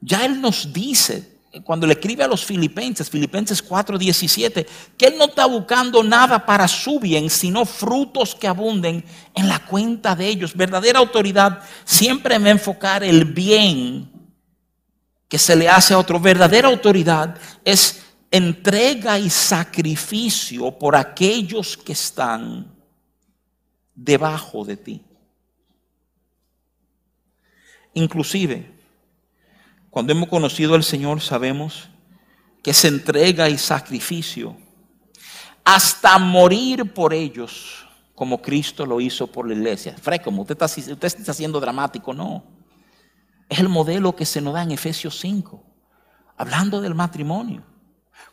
Ya 0.01 0.25
él 0.25 0.41
nos 0.41 0.73
dice, 0.73 1.41
cuando 1.63 1.87
le 1.87 1.93
escribe 1.93 2.25
a 2.25 2.27
los 2.27 2.43
filipenses, 2.43 3.11
Filipenses 3.11 3.63
4:17, 3.63 4.67
que 4.97 5.07
él 5.07 5.19
no 5.19 5.27
está 5.27 5.45
buscando 5.45 6.03
nada 6.03 6.47
para 6.47 6.67
su 6.67 6.99
bien, 6.99 7.29
sino 7.29 7.67
frutos 7.67 8.35
que 8.35 8.49
abunden 8.49 9.05
en 9.35 9.47
la 9.47 9.67
cuenta 9.67 10.17
de 10.17 10.29
ellos. 10.29 10.57
Verdadera 10.57 11.01
autoridad 11.01 11.61
siempre 11.85 12.39
me 12.39 12.49
enfocar 12.49 13.05
el 13.05 13.27
bien 13.27 14.11
que 15.29 15.39
se 15.39 15.55
le 15.55 15.69
hace 15.69 15.93
a 15.93 15.99
otro. 15.99 16.19
Verdadera 16.19 16.69
autoridad 16.69 17.37
es 17.63 18.08
entrega 18.31 19.19
y 19.19 19.31
sacrificio 19.31 20.79
por 20.79 20.97
aquellos 20.97 21.77
que 21.77 21.93
están 21.93 22.75
debajo 23.95 24.65
de 24.65 24.77
ti. 24.77 25.05
Inclusive, 27.95 28.71
cuando 29.91 30.13
hemos 30.13 30.29
conocido 30.29 30.75
al 30.75 30.85
Señor, 30.85 31.21
sabemos 31.21 31.89
que 32.63 32.73
se 32.73 32.89
entrega 32.89 33.49
y 33.49 33.57
sacrificio 33.57 34.57
hasta 35.65 36.19
morir 36.19 36.95
por 36.95 37.13
ellos, 37.13 37.87
como 38.15 38.41
Cristo 38.41 38.87
lo 38.87 39.01
hizo 39.01 39.27
por 39.27 39.47
la 39.47 39.55
iglesia. 39.55 39.97
Fresco, 40.01 40.31
usted 40.31 40.57
está, 40.61 40.65
usted 40.65 41.05
está 41.05 41.35
siendo 41.35 41.61
dramático, 41.61 42.15
no. 42.15 42.45
Es 43.49 43.59
el 43.59 43.69
modelo 43.69 44.15
que 44.15 44.27
se 44.27 44.41
nos 44.41 44.55
da 44.55 44.63
en 44.63 44.73
Efesios 44.73 45.19
5, 45.21 45.63
hablando 46.37 46.81
del 46.81 46.95
matrimonio. 46.95 47.65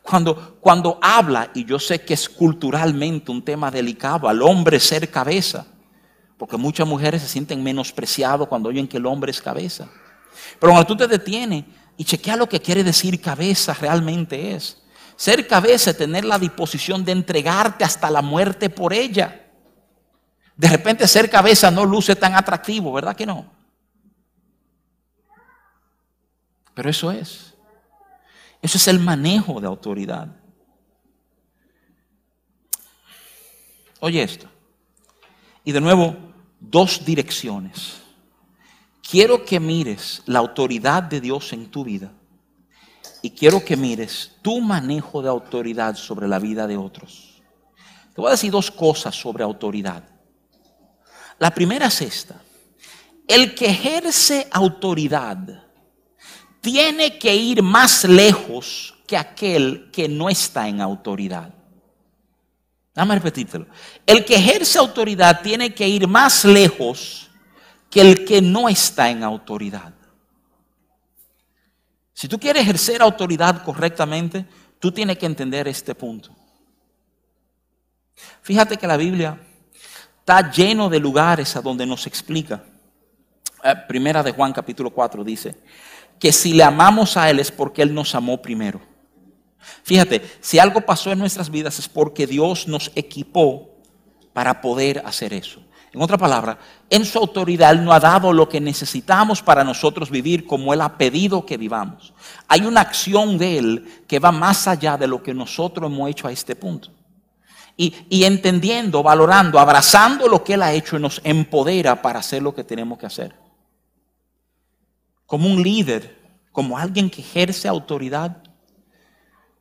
Cuando, 0.02 0.58
cuando 0.60 1.00
habla, 1.02 1.50
y 1.56 1.66
yo 1.66 1.80
sé 1.80 2.02
que 2.02 2.14
es 2.14 2.30
culturalmente 2.30 3.32
un 3.32 3.44
tema 3.44 3.72
delicado, 3.72 4.30
al 4.30 4.42
hombre 4.42 4.80
ser 4.80 5.10
cabeza, 5.10 5.66
porque 6.38 6.58
muchas 6.58 6.88
mujeres 6.88 7.22
se 7.22 7.28
sienten 7.28 7.64
menospreciados 7.64 8.48
cuando 8.48 8.70
oyen 8.70 8.88
que 8.88 8.98
el 8.98 9.06
hombre 9.06 9.32
es 9.32 9.42
cabeza. 9.42 9.90
Pero 10.60 10.74
cuando 10.74 10.86
tú 10.86 10.96
te 10.96 11.08
detienes 11.08 11.66
y 11.98 12.04
chequea 12.04 12.36
lo 12.36 12.48
que 12.48 12.60
quiere 12.60 12.84
decir 12.84 13.20
cabeza 13.22 13.74
realmente 13.74 14.54
es. 14.54 14.82
Ser 15.16 15.48
cabeza 15.48 15.92
es 15.92 15.98
tener 15.98 16.26
la 16.26 16.38
disposición 16.38 17.06
de 17.06 17.14
entregarte 17.14 17.84
hasta 17.84 18.12
la 18.12 18.22
muerte 18.22 18.70
por 18.70 18.94
ella. 18.94 19.44
De 20.56 20.68
repente 20.68 21.08
ser 21.08 21.30
cabeza 21.30 21.72
no 21.72 21.86
luce 21.86 22.16
tan 22.16 22.36
atractivo, 22.36 22.92
¿verdad 22.94 23.16
que 23.16 23.26
no? 23.26 23.52
Pero 26.74 26.90
eso 26.90 27.12
es. 27.12 27.55
Eso 28.66 28.80
es 28.80 28.88
el 28.88 29.00
manejo 29.00 29.62
de 29.62 29.68
autoridad. 29.68 30.28
Oye 34.00 34.24
esto. 34.24 34.48
Y 35.64 35.72
de 35.72 35.80
nuevo, 35.80 36.16
dos 36.60 37.06
direcciones. 37.06 38.02
Quiero 39.08 39.46
que 39.46 39.60
mires 39.60 40.24
la 40.26 40.40
autoridad 40.40 41.04
de 41.04 41.22
Dios 41.22 41.54
en 41.54 41.70
tu 41.70 41.84
vida 41.84 42.12
y 43.22 43.30
quiero 43.30 43.64
que 43.64 43.78
mires 43.78 44.32
tu 44.42 44.60
manejo 44.62 45.22
de 45.22 45.30
autoridad 45.30 45.96
sobre 45.96 46.28
la 46.28 46.40
vida 46.40 46.66
de 46.66 46.76
otros. 46.76 47.44
Te 48.16 48.20
voy 48.20 48.30
a 48.30 48.32
decir 48.32 48.50
dos 48.50 48.72
cosas 48.72 49.14
sobre 49.14 49.44
autoridad. 49.44 50.10
La 51.38 51.52
primera 51.52 51.86
es 51.86 52.02
esta. 52.02 52.42
El 53.28 53.54
que 53.54 53.68
ejerce 53.68 54.48
autoridad 54.50 55.65
tiene 56.66 57.20
que 57.20 57.36
ir 57.36 57.62
más 57.62 58.06
lejos 58.06 58.96
que 59.06 59.16
aquel 59.16 59.92
que 59.92 60.10
no 60.10 60.30
está 60.30 60.68
en 60.68 60.82
autoridad. 60.82 61.54
Dame 62.92 63.14
repetírtelo. 63.14 63.68
El 64.04 64.26
que 64.26 64.34
ejerce 64.34 64.80
autoridad 64.80 65.42
tiene 65.44 65.76
que 65.76 65.88
ir 65.88 66.08
más 66.08 66.44
lejos 66.44 67.30
que 67.92 68.02
el 68.02 68.26
que 68.26 68.42
no 68.42 68.68
está 68.68 69.12
en 69.12 69.24
autoridad. 69.24 69.94
Si 72.16 72.28
tú 72.28 72.40
quieres 72.40 72.64
ejercer 72.64 73.00
autoridad 73.04 73.62
correctamente, 73.62 74.48
tú 74.80 74.92
tienes 74.92 75.20
que 75.20 75.28
entender 75.28 75.68
este 75.68 75.94
punto. 75.94 76.36
Fíjate 78.42 78.78
que 78.78 78.88
la 78.88 78.98
Biblia 78.98 79.40
está 80.18 80.50
lleno 80.50 80.90
de 80.90 81.00
lugares 81.00 81.56
a 81.56 81.62
donde 81.62 81.86
nos 81.86 82.08
explica. 82.08 82.64
Eh, 83.64 83.76
primera 83.88 84.24
de 84.24 84.32
Juan 84.32 84.52
capítulo 84.52 84.90
4 84.90 85.24
dice, 85.24 85.56
que 86.20 86.32
si 86.32 86.54
le 86.54 86.64
amamos 86.64 87.18
a 87.18 87.30
Él 87.30 87.40
es 87.40 87.52
porque 87.52 87.82
Él 87.82 87.94
nos 87.94 88.16
amó 88.16 88.42
primero. 88.42 88.82
Fíjate, 89.84 90.22
si 90.42 90.60
algo 90.60 90.82
pasó 90.82 91.12
en 91.12 91.20
nuestras 91.20 91.50
vidas 91.50 91.80
es 91.80 91.88
porque 91.88 92.28
Dios 92.28 92.68
nos 92.68 92.92
equipó 92.96 93.70
para 94.34 94.62
poder 94.62 95.02
hacer 95.06 95.34
eso. 95.34 95.62
En 95.92 96.02
otra 96.02 96.18
palabra, 96.18 96.58
en 96.90 97.06
su 97.06 97.18
autoridad 97.18 97.72
Él 97.72 97.84
nos 97.84 97.96
ha 97.96 98.00
dado 98.00 98.34
lo 98.34 98.50
que 98.50 98.60
necesitamos 98.60 99.42
para 99.42 99.64
nosotros 99.64 100.10
vivir 100.10 100.46
como 100.46 100.74
Él 100.74 100.82
ha 100.82 100.98
pedido 100.98 101.46
que 101.46 101.58
vivamos. 101.58 102.14
Hay 102.48 102.62
una 102.62 102.82
acción 102.82 103.38
de 103.38 103.58
Él 103.58 104.04
que 104.08 104.20
va 104.20 104.32
más 104.32 104.68
allá 104.68 104.98
de 104.98 105.08
lo 105.08 105.24
que 105.24 105.34
nosotros 105.34 105.90
hemos 105.90 106.10
hecho 106.10 106.28
a 106.28 106.32
este 106.32 106.56
punto. 106.56 106.90
Y, 107.78 107.94
y 108.10 108.24
entendiendo, 108.24 109.04
valorando, 109.04 109.60
abrazando 109.60 110.28
lo 110.28 110.44
que 110.44 110.56
Él 110.56 110.64
ha 110.64 110.74
hecho, 110.74 111.00
nos 111.00 111.22
empodera 111.24 112.02
para 112.02 112.20
hacer 112.20 112.42
lo 112.42 112.54
que 112.54 112.64
tenemos 112.64 112.98
que 112.98 113.06
hacer 113.06 113.45
como 115.26 115.48
un 115.50 115.62
líder, 115.62 116.20
como 116.52 116.78
alguien 116.78 117.10
que 117.10 117.22
ejerce 117.22 117.68
autoridad, 117.68 118.44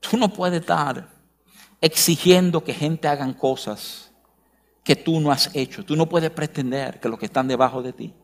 tú 0.01 0.17
no 0.17 0.33
puedes 0.33 0.61
estar 0.61 1.09
exigiendo 1.81 2.63
que 2.63 2.73
gente 2.73 3.09
hagan 3.09 3.35
cosas 3.35 4.11
que 4.83 4.95
tú 4.95 5.21
no 5.21 5.33
has 5.33 5.51
hecho. 5.55 5.85
Tú 5.85 5.97
no 5.97 6.09
puedes 6.09 6.31
pretender 6.31 7.01
que 7.01 7.09
los 7.09 7.19
que 7.19 7.27
están 7.27 7.49
debajo 7.49 7.83
de 7.83 7.93
ti 7.93 8.15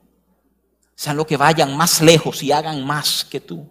sean 0.94 1.16
los 1.16 1.26
que 1.26 1.38
vayan 1.38 1.76
más 1.76 2.02
lejos 2.02 2.42
y 2.42 2.52
hagan 2.52 2.84
más 2.84 3.24
que 3.24 3.40
tú. 3.40 3.66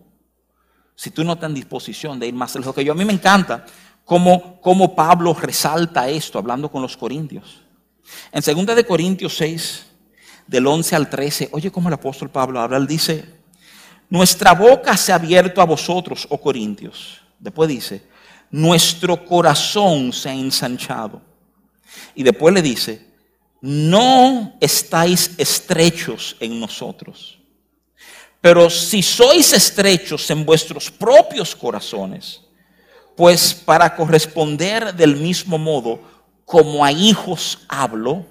Si 0.96 1.12
tú 1.12 1.24
no 1.24 1.34
estás 1.34 1.50
en 1.50 1.56
disposición 1.56 2.20
de 2.20 2.28
ir 2.28 2.34
más 2.34 2.56
lejos 2.56 2.74
que 2.74 2.84
yo. 2.84 2.92
A 2.92 2.96
mí 2.96 3.06
me 3.06 3.14
encanta 3.14 3.66
cómo, 4.04 4.60
cómo 4.60 4.96
Pablo 4.96 5.34
resalta 5.34 6.10
esto 6.10 6.40
hablando 6.40 6.72
con 6.72 6.82
los 6.82 6.98
corintios. 6.98 7.62
En 8.32 8.42
2 8.42 8.76
de 8.76 8.84
Corintios 8.84 9.38
6, 9.38 9.86
del 10.48 10.66
11 10.66 10.96
al 10.96 11.10
13, 11.10 11.50
oye 11.52 11.72
cómo 11.72 11.90
el 11.90 11.94
apóstol 11.94 12.32
Pablo 12.32 12.60
habla, 12.60 12.78
él 12.78 12.88
dice, 12.88 13.39
nuestra 14.10 14.54
boca 14.54 14.98
se 14.98 15.12
ha 15.12 15.16
abierto 15.16 15.62
a 15.62 15.66
vosotros, 15.66 16.26
oh 16.30 16.40
corintios. 16.40 17.22
Después 17.40 17.70
dice, 17.70 18.04
nuestro 18.50 19.24
corazón 19.24 20.12
se 20.12 20.30
ha 20.30 20.34
ensanchado. 20.34 21.22
Y 22.16 22.24
después 22.24 22.54
le 22.54 22.62
dice, 22.62 23.08
no 23.62 24.56
estáis 24.60 25.32
estrechos 25.38 26.36
en 26.40 26.60
nosotros. 26.60 27.38
Pero 28.42 28.70
si 28.70 29.04
sois 29.04 29.54
estrechos 29.54 30.30
en 30.30 30.46
vuestros 30.46 30.90
propios 30.90 31.56
corazones, 31.56 32.42
pues 33.16 33.54
para 33.54 33.96
corresponder 33.96 34.94
del 34.94 35.18
mismo 35.18 35.58
modo 35.58 36.02
como 36.46 36.84
a 36.86 36.92
hijos 36.92 37.60
hablo, 37.68 38.26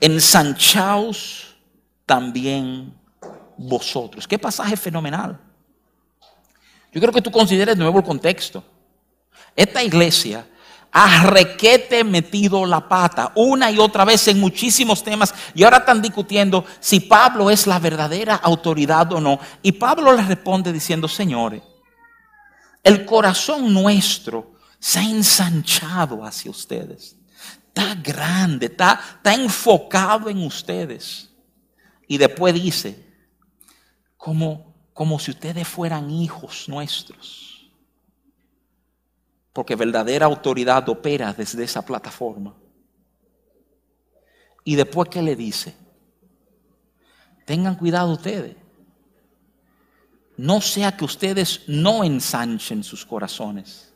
ensanchaos 0.00 1.56
también 2.04 2.92
vosotros. 3.56 4.26
Qué 4.26 4.38
pasaje 4.38 4.76
fenomenal. 4.76 5.38
Yo 6.92 7.00
creo 7.00 7.12
que 7.12 7.22
tú 7.22 7.30
consideres 7.30 7.76
de 7.76 7.82
nuevo 7.82 7.98
el 7.98 8.04
contexto. 8.04 8.64
Esta 9.54 9.82
iglesia 9.82 10.46
ha 10.92 11.24
requete 11.24 12.04
metido 12.04 12.64
la 12.64 12.88
pata 12.88 13.32
una 13.34 13.70
y 13.70 13.78
otra 13.78 14.04
vez 14.04 14.28
en 14.28 14.40
muchísimos 14.40 15.02
temas 15.02 15.34
y 15.54 15.62
ahora 15.62 15.78
están 15.78 16.00
discutiendo 16.00 16.64
si 16.80 17.00
Pablo 17.00 17.50
es 17.50 17.66
la 17.66 17.78
verdadera 17.78 18.36
autoridad 18.36 19.12
o 19.12 19.20
no. 19.20 19.38
Y 19.62 19.72
Pablo 19.72 20.12
les 20.12 20.26
responde 20.26 20.72
diciendo, 20.72 21.06
señores, 21.06 21.62
el 22.82 23.04
corazón 23.04 23.74
nuestro 23.74 24.54
se 24.78 25.00
ha 25.00 25.02
ensanchado 25.02 26.24
hacia 26.24 26.50
ustedes. 26.50 27.16
Está 27.68 27.94
grande, 27.96 28.66
está, 28.66 28.98
está 29.16 29.34
enfocado 29.34 30.30
en 30.30 30.38
ustedes. 30.46 31.28
Y 32.08 32.16
después 32.16 32.54
dice, 32.54 33.05
como, 34.26 34.74
como 34.92 35.20
si 35.20 35.30
ustedes 35.30 35.68
fueran 35.68 36.10
hijos 36.10 36.68
nuestros 36.68 37.70
porque 39.52 39.76
verdadera 39.76 40.26
autoridad 40.26 40.88
opera 40.88 41.32
desde 41.32 41.62
esa 41.62 41.80
plataforma. 41.80 42.52
Y 44.64 44.74
después, 44.74 45.08
¿qué 45.10 45.22
le 45.22 45.36
dice? 45.36 45.76
Tengan 47.44 47.76
cuidado 47.76 48.14
ustedes. 48.14 48.56
No 50.36 50.60
sea 50.60 50.96
que 50.96 51.04
ustedes 51.04 51.60
no 51.68 52.02
ensanchen 52.02 52.82
sus 52.82 53.06
corazones 53.06 53.94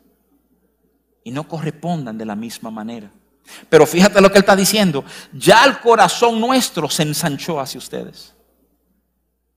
y 1.25 1.33
no 1.33 1.49
correspondan 1.49 2.17
de 2.17 2.25
la 2.25 2.37
misma 2.37 2.71
manera. 2.71 3.11
Pero 3.69 3.85
fíjate 3.85 4.21
lo 4.21 4.31
que 4.31 4.39
él 4.39 4.45
está 4.45 4.55
diciendo. 4.55 5.05
Ya 5.33 5.65
el 5.65 5.81
corazón 5.81 6.41
nuestro 6.41 6.89
se 6.89 7.03
ensanchó 7.03 7.59
hacia 7.59 7.79
ustedes. 7.79 8.33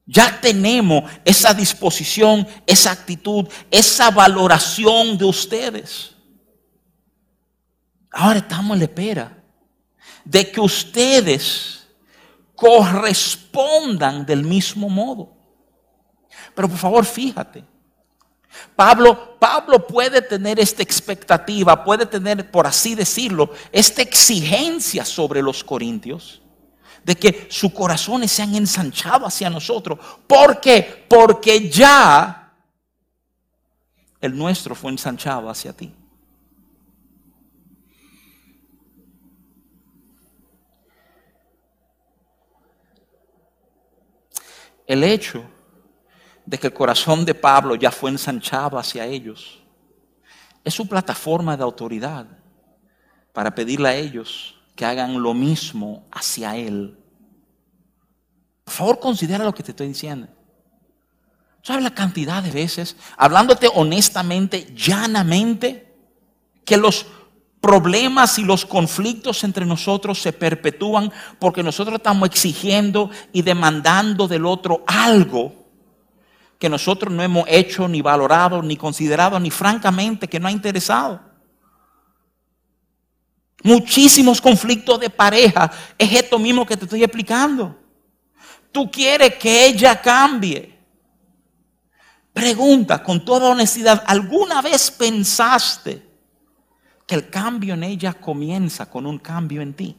Ya 0.05 0.39
tenemos 0.41 1.09
esa 1.23 1.53
disposición, 1.53 2.45
esa 2.67 2.91
actitud, 2.91 3.47
esa 3.71 4.11
valoración 4.11 5.17
de 5.17 5.25
ustedes. 5.25 6.11
Ahora 8.11 8.39
estamos 8.39 8.73
en 8.73 8.79
la 8.79 8.85
espera 8.85 9.43
de 10.25 10.51
que 10.51 10.59
ustedes 10.59 11.87
correspondan 12.53 14.25
del 14.25 14.43
mismo 14.43 14.89
modo. 14.89 15.35
Pero 16.53 16.67
por 16.67 16.77
favor, 16.77 17.05
fíjate. 17.05 17.63
Pablo, 18.75 19.39
Pablo 19.39 19.87
puede 19.87 20.21
tener 20.21 20.59
esta 20.59 20.83
expectativa, 20.83 21.83
puede 21.83 22.05
tener, 22.05 22.51
por 22.51 22.67
así 22.67 22.93
decirlo, 22.93 23.49
esta 23.71 24.03
exigencia 24.03 25.05
sobre 25.05 25.41
los 25.41 25.63
corintios 25.63 26.42
de 27.03 27.15
que 27.15 27.47
sus 27.49 27.73
corazones 27.73 28.31
se 28.31 28.41
han 28.41 28.55
ensanchado 28.55 29.25
hacia 29.25 29.49
nosotros. 29.49 29.99
¿Por 30.27 30.59
qué? 30.59 31.05
Porque 31.09 31.69
ya 31.69 32.53
el 34.21 34.37
nuestro 34.37 34.73
fue 34.73 34.91
ensanchado 34.91 35.49
hacia 35.49 35.73
ti. 35.73 35.93
El 44.85 45.03
hecho 45.03 45.43
de 46.45 46.57
que 46.57 46.67
el 46.67 46.73
corazón 46.73 47.25
de 47.25 47.33
Pablo 47.33 47.75
ya 47.75 47.89
fue 47.89 48.09
ensanchado 48.09 48.77
hacia 48.77 49.05
ellos 49.05 49.63
es 50.63 50.73
su 50.73 50.87
plataforma 50.87 51.57
de 51.57 51.63
autoridad 51.63 52.25
para 53.31 53.53
pedirle 53.53 53.89
a 53.89 53.95
ellos 53.95 54.52
que 54.75 54.86
hagan 54.86 55.21
lo 55.21 55.33
mismo 55.33 56.05
hacia 56.12 56.55
Él. 56.55 56.97
Por 58.63 58.73
favor, 58.73 58.99
considera 58.99 59.43
lo 59.43 59.53
que 59.53 59.63
te 59.63 59.71
estoy 59.71 59.88
diciendo. 59.88 60.27
¿Sabes 61.62 61.83
la 61.83 61.93
cantidad 61.93 62.43
de 62.43 62.51
veces, 62.51 62.95
hablándote 63.17 63.69
honestamente, 63.73 64.73
llanamente, 64.75 65.93
que 66.65 66.77
los 66.77 67.05
problemas 67.62 68.38
y 68.39 68.43
los 68.43 68.65
conflictos 68.65 69.43
entre 69.45 69.65
nosotros 69.65 70.21
se 70.21 70.33
perpetúan 70.33 71.12
porque 71.39 71.63
nosotros 71.63 71.95
estamos 71.95 72.27
exigiendo 72.27 73.09
y 73.31 73.41
demandando 73.41 74.27
del 74.27 74.45
otro 74.45 74.83
algo 74.86 75.63
que 76.59 76.69
nosotros 76.69 77.13
no 77.13 77.23
hemos 77.23 77.45
hecho, 77.47 77.88
ni 77.88 78.01
valorado, 78.01 78.62
ni 78.62 78.75
considerado, 78.75 79.39
ni 79.39 79.49
francamente 79.49 80.27
que 80.27 80.39
no 80.39 80.47
ha 80.47 80.51
interesado? 80.51 81.32
Muchísimos 83.63 84.41
conflictos 84.41 84.99
de 84.99 85.10
pareja. 85.10 85.71
Es 85.97 86.12
esto 86.12 86.38
mismo 86.38 86.65
que 86.65 86.76
te 86.76 86.84
estoy 86.84 87.04
explicando. 87.04 87.80
Tú 88.71 88.91
quieres 88.91 89.36
que 89.36 89.67
ella 89.67 90.02
cambie. 90.02 90.78
Pregunta 92.34 93.02
con 93.02 93.23
toda 93.23 93.49
honestidad, 93.49 94.04
¿alguna 94.06 94.62
vez 94.62 94.91
pensaste 94.91 96.04
que 97.06 97.15
el 97.15 97.30
cambio 97.30 97.76
en 97.76 97.84
ella 97.84 98.13
comienza 98.13 98.89
con 98.89 99.06
un 99.06 99.19
cambio 99.19 99.62
en 99.62 99.73
ti? 99.73 99.97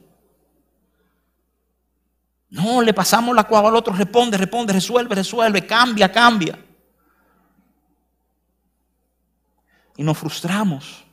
No, 2.51 2.83
le 2.83 2.93
pasamos 2.93 3.35
la 3.35 3.45
cuava 3.45 3.69
al 3.69 3.77
otro, 3.77 3.95
responde, 3.95 4.37
responde, 4.37 4.73
resuelve, 4.73 5.15
resuelve, 5.15 5.65
cambia, 5.67 6.11
cambia. 6.11 6.59
Y 9.97 10.03
nos 10.03 10.19
frustramos 10.19 11.05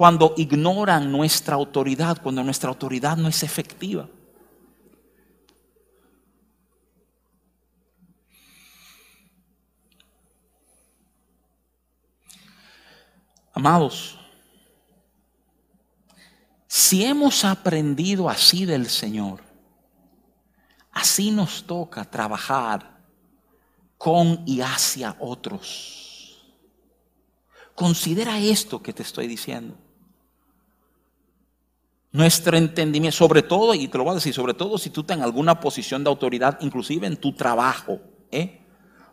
cuando 0.00 0.32
ignoran 0.38 1.12
nuestra 1.12 1.56
autoridad, 1.56 2.22
cuando 2.22 2.42
nuestra 2.42 2.70
autoridad 2.70 3.18
no 3.18 3.28
es 3.28 3.42
efectiva. 3.42 4.08
Amados, 13.52 14.18
si 16.66 17.04
hemos 17.04 17.44
aprendido 17.44 18.30
así 18.30 18.64
del 18.64 18.88
Señor, 18.88 19.42
así 20.92 21.30
nos 21.30 21.66
toca 21.66 22.06
trabajar 22.06 23.02
con 23.98 24.44
y 24.46 24.62
hacia 24.62 25.14
otros. 25.20 26.42
Considera 27.74 28.38
esto 28.38 28.82
que 28.82 28.94
te 28.94 29.02
estoy 29.02 29.26
diciendo 29.26 29.76
nuestro 32.12 32.56
entendimiento, 32.56 33.16
sobre 33.16 33.42
todo, 33.42 33.74
y 33.74 33.86
te 33.88 33.98
lo 33.98 34.04
voy 34.04 34.12
a 34.12 34.14
decir, 34.16 34.34
sobre 34.34 34.54
todo 34.54 34.78
si 34.78 34.90
tú 34.90 35.02
estás 35.02 35.16
en 35.16 35.22
alguna 35.22 35.60
posición 35.60 36.02
de 36.02 36.10
autoridad, 36.10 36.58
inclusive 36.60 37.06
en 37.06 37.16
tu 37.16 37.32
trabajo, 37.32 38.00
¿eh? 38.30 38.60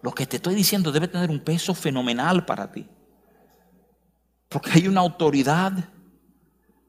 lo 0.02 0.12
que 0.12 0.26
te 0.26 0.38
estoy 0.38 0.56
diciendo 0.56 0.92
debe 0.92 1.08
tener 1.08 1.30
un 1.30 1.40
peso 1.40 1.74
fenomenal 1.74 2.46
para 2.46 2.72
ti. 2.72 2.88
Porque 4.50 4.72
hay 4.72 4.88
una 4.88 5.02
autoridad, 5.02 5.74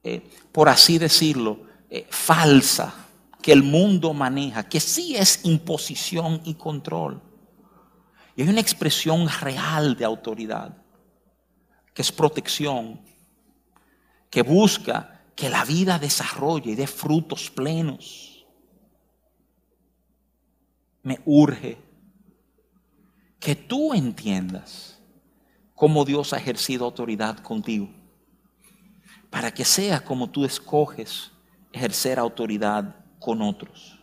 eh, 0.03 0.31
por 0.53 0.69
así 0.69 0.99
decirlo, 0.99 1.61
eh, 1.91 2.07
falsa, 2.09 2.95
que 3.43 3.53
el 3.53 3.63
mundo 3.63 4.13
maneja, 4.13 4.69
que 4.69 4.81
sí 4.81 5.17
es 5.17 5.45
imposición 5.45 6.41
y 6.45 6.55
control. 6.55 7.23
Y 8.35 8.43
hay 8.43 8.49
una 8.49 8.61
expresión 8.61 9.29
real 9.41 9.97
de 9.97 10.05
autoridad, 10.05 10.77
que 11.95 12.03
es 12.03 12.13
protección, 12.13 13.01
que 14.31 14.43
busca 14.43 15.18
que 15.39 15.49
la 15.49 15.65
vida 15.65 16.01
desarrolle 16.01 16.73
y 16.73 16.75
dé 16.75 16.89
frutos 16.89 17.49
plenos. 17.49 18.45
Me 21.05 21.21
urge 21.25 21.79
que 23.39 23.55
tú 23.55 23.95
entiendas 23.95 25.01
cómo 25.77 26.05
Dios 26.05 26.33
ha 26.33 26.39
ejercido 26.39 26.87
autoridad 26.87 27.39
contigo, 27.39 27.89
para 29.31 29.55
que 29.55 29.65
sea 29.65 30.01
como 30.01 30.29
tú 30.29 30.45
escoges 30.45 31.31
ejercer 31.73 32.19
autoridad 32.19 32.97
con 33.21 33.41
otros. 33.41 33.97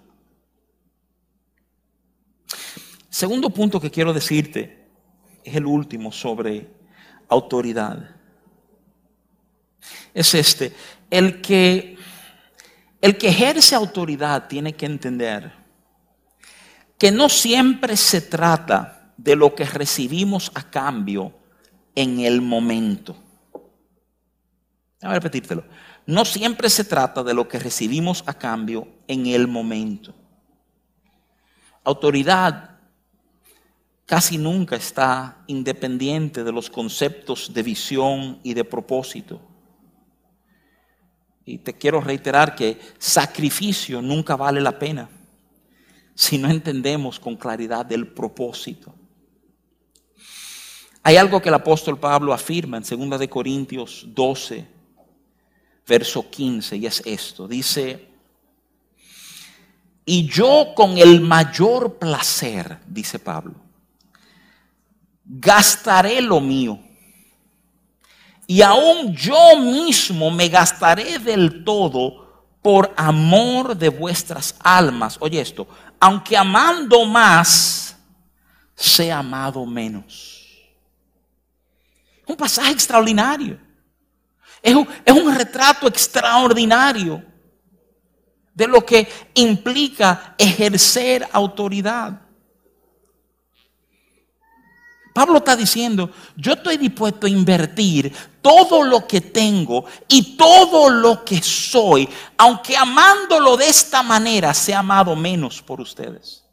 Segundo 3.10 3.50
punto 3.50 3.82
que 3.82 3.92
quiero 3.92 4.14
decirte 4.14 4.88
es 5.44 5.54
el 5.54 5.66
último 5.66 6.14
sobre 6.14 6.74
autoridad. 7.28 8.15
Es 10.14 10.34
este, 10.34 10.74
el 11.10 11.42
que 11.42 11.96
el 13.06 13.18
que 13.18 13.28
ejerce 13.28 13.76
autoridad 13.76 14.48
tiene 14.48 14.74
que 14.74 14.88
entender 14.88 15.54
que 16.98 17.12
no 17.12 17.30
siempre 17.30 17.96
se 17.98 18.20
trata 18.20 19.14
de 19.16 19.36
lo 19.36 19.54
que 19.54 19.66
recibimos 19.66 20.52
a 20.56 20.64
cambio 20.64 21.32
en 21.94 22.22
el 22.22 22.42
momento. 22.42 23.16
Voy 25.02 25.12
a 25.12 25.14
repetírtelo. 25.14 25.66
No 26.08 26.26
siempre 26.26 26.68
se 26.68 26.84
trata 26.84 27.24
de 27.24 27.36
lo 27.36 27.48
que 27.48 27.60
recibimos 27.60 28.24
a 28.26 28.34
cambio 28.34 28.88
en 29.08 29.28
el 29.28 29.48
momento. 29.48 30.16
Autoridad 31.84 32.72
casi 34.08 34.40
nunca 34.40 34.76
está 34.78 35.44
independiente 35.46 36.44
de 36.44 36.52
los 36.52 36.72
conceptos 36.72 37.54
de 37.54 37.62
visión 37.62 38.40
y 38.42 38.56
de 38.56 38.64
propósito. 38.64 39.42
Y 41.46 41.60
te 41.60 41.74
quiero 41.74 42.02
reiterar 42.02 42.56
que 42.56 42.80
sacrificio 42.98 44.02
nunca 44.02 44.36
vale 44.36 44.60
la 44.62 44.78
pena 44.78 45.10
si 46.16 46.38
no 46.38 46.50
entendemos 46.50 47.20
con 47.20 47.36
claridad 47.36 47.92
el 47.92 48.08
propósito. 48.08 48.96
Hay 51.04 51.18
algo 51.18 51.40
que 51.40 51.50
el 51.50 51.56
apóstol 51.56 52.00
Pablo 52.00 52.34
afirma 52.34 52.78
en 52.78 53.10
2 53.10 53.20
de 53.20 53.30
Corintios 53.30 54.06
12, 54.08 54.68
verso 55.88 56.30
15, 56.32 56.78
y 56.78 56.86
es 56.88 57.04
esto. 57.06 57.48
Dice, 57.48 58.08
y 60.04 60.28
yo 60.28 60.74
con 60.76 60.98
el 60.98 61.22
mayor 61.22 62.00
placer, 62.00 62.80
dice 62.88 63.20
Pablo, 63.20 63.56
gastaré 65.26 66.22
lo 66.22 66.40
mío. 66.40 66.80
Y 68.48 68.62
aún 68.62 69.16
yo 69.16 69.58
mismo 69.58 70.30
me 70.30 70.50
gastaré 70.50 71.20
del 71.20 71.64
todo 71.64 72.26
por 72.62 72.94
amor 72.96 73.76
de 73.76 73.90
vuestras 73.90 74.56
almas. 74.60 75.18
Oye 75.20 75.42
esto, 75.42 75.68
aunque 76.00 76.38
amando 76.38 77.06
más, 77.06 77.96
sea 78.76 79.20
amado 79.20 79.66
menos. 79.66 80.36
Un 82.28 82.36
pasaje 82.36 82.72
extraordinario. 82.72 83.60
Es 84.62 84.74
un, 84.74 84.88
es 85.06 85.14
un 85.14 85.34
retrato 85.34 85.88
extraordinario 85.88 87.24
de 88.54 88.68
lo 88.68 88.84
que 88.86 89.08
implica 89.36 90.34
ejercer 90.38 91.28
autoridad. 91.32 92.22
Pablo 95.16 95.38
está 95.38 95.56
diciendo, 95.56 96.12
yo 96.36 96.52
estoy 96.52 96.76
dispuesto 96.76 97.26
a 97.26 97.30
invertir 97.30 98.14
todo 98.42 98.84
lo 98.84 99.08
que 99.08 99.22
tengo 99.22 99.86
y 100.10 100.36
todo 100.36 100.90
lo 100.90 101.24
que 101.24 101.42
soy, 101.42 102.10
aunque 102.38 102.76
amándolo 102.76 103.56
de 103.56 103.70
esta 103.70 104.04
manera, 104.04 104.54
sea 104.54 104.80
amado 104.80 105.16
menos 105.16 105.62
por 105.62 105.80
ustedes. 105.80 106.44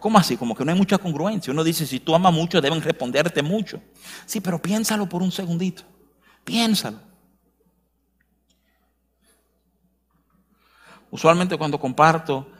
¿Cómo 0.00 0.16
así? 0.16 0.38
Como 0.38 0.54
que 0.54 0.64
no 0.64 0.72
hay 0.72 0.78
mucha 0.78 0.96
congruencia. 0.96 1.52
Uno 1.52 1.62
dice, 1.62 1.86
si 1.86 2.00
tú 2.00 2.14
amas 2.14 2.32
mucho, 2.32 2.58
deben 2.58 2.80
responderte 2.80 3.42
mucho. 3.42 3.82
Sí, 4.24 4.40
pero 4.40 4.60
piénsalo 4.62 5.06
por 5.06 5.20
un 5.20 5.30
segundito. 5.30 5.82
Piénsalo. 6.42 6.98
Usualmente 11.10 11.58
cuando 11.58 11.78
comparto 11.78 12.50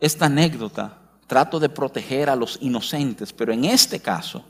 esta 0.00 0.26
anécdota, 0.26 0.99
trato 1.30 1.60
de 1.60 1.68
proteger 1.68 2.28
a 2.28 2.34
los 2.34 2.58
inocentes, 2.60 3.32
pero 3.32 3.52
en 3.52 3.64
este 3.64 4.00
caso, 4.00 4.44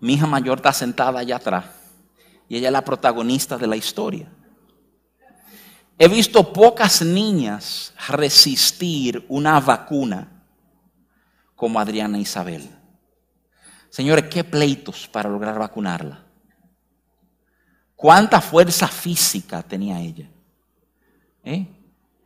mi 0.00 0.14
hija 0.14 0.26
mayor 0.26 0.58
está 0.58 0.72
sentada 0.72 1.20
allá 1.20 1.36
atrás 1.36 1.64
y 2.48 2.56
ella 2.56 2.66
es 2.66 2.72
la 2.72 2.84
protagonista 2.84 3.56
de 3.56 3.68
la 3.68 3.76
historia. 3.76 4.28
He 5.96 6.08
visto 6.08 6.52
pocas 6.52 7.02
niñas 7.02 7.94
resistir 8.08 9.24
una 9.28 9.60
vacuna 9.60 10.42
como 11.54 11.78
Adriana 11.78 12.18
Isabel. 12.18 12.68
Señores, 13.88 14.24
qué 14.24 14.42
pleitos 14.42 15.06
para 15.06 15.30
lograr 15.30 15.56
vacunarla. 15.56 16.20
Cuánta 17.94 18.40
fuerza 18.40 18.88
física 18.88 19.62
tenía 19.62 20.00
ella. 20.00 20.28
¿Eh? 21.44 21.64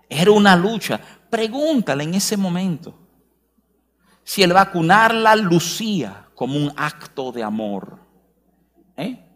Era 0.09 0.31
una 0.31 0.57
lucha. 0.57 0.99
Pregúntale 1.29 2.05
en 2.05 2.15
ese 2.15 2.39
momento 2.39 3.00
si 4.31 4.45
el 4.45 4.53
vacunarla 4.53 5.35
lucía 5.35 6.28
como 6.37 6.57
un 6.57 6.72
acto 6.76 7.33
de 7.33 7.43
amor. 7.43 7.99
¿Eh? 8.97 9.26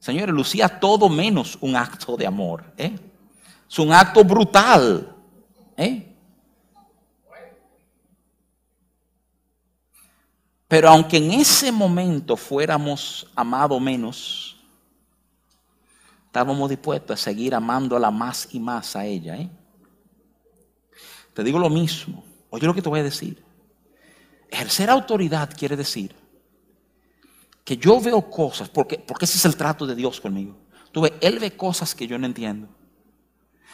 Señores, 0.00 0.34
lucía 0.34 0.80
todo 0.80 1.08
menos 1.08 1.56
un 1.60 1.76
acto 1.76 2.16
de 2.16 2.26
amor. 2.26 2.72
¿eh? 2.76 2.98
Es 3.70 3.78
un 3.78 3.92
acto 3.92 4.24
brutal. 4.24 5.14
¿eh? 5.76 6.12
Pero 10.66 10.88
aunque 10.88 11.18
en 11.18 11.30
ese 11.30 11.70
momento 11.70 12.36
fuéramos 12.36 13.30
amado 13.36 13.78
menos, 13.78 14.56
estábamos 16.26 16.68
dispuestos 16.68 17.20
a 17.20 17.22
seguir 17.22 17.54
amándola 17.54 18.10
más 18.10 18.48
y 18.50 18.58
más 18.58 18.96
a 18.96 19.06
ella. 19.06 19.36
¿eh? 19.36 19.48
Te 21.32 21.44
digo 21.44 21.60
lo 21.60 21.70
mismo. 21.70 22.24
Oye 22.50 22.66
lo 22.66 22.74
que 22.74 22.82
te 22.82 22.88
voy 22.88 22.98
a 22.98 23.04
decir. 23.04 23.53
Ejercer 24.54 24.88
autoridad 24.88 25.50
quiere 25.52 25.76
decir 25.76 26.14
que 27.64 27.76
yo 27.76 28.00
veo 28.00 28.30
cosas, 28.30 28.68
porque, 28.68 28.98
porque 28.98 29.24
ese 29.24 29.36
es 29.36 29.44
el 29.46 29.56
trato 29.56 29.84
de 29.84 29.96
Dios 29.96 30.20
conmigo. 30.20 30.56
Tú 30.92 31.04
Él 31.20 31.40
ve 31.40 31.56
cosas 31.56 31.92
que 31.92 32.06
yo 32.06 32.16
no 32.20 32.26
entiendo. 32.26 32.68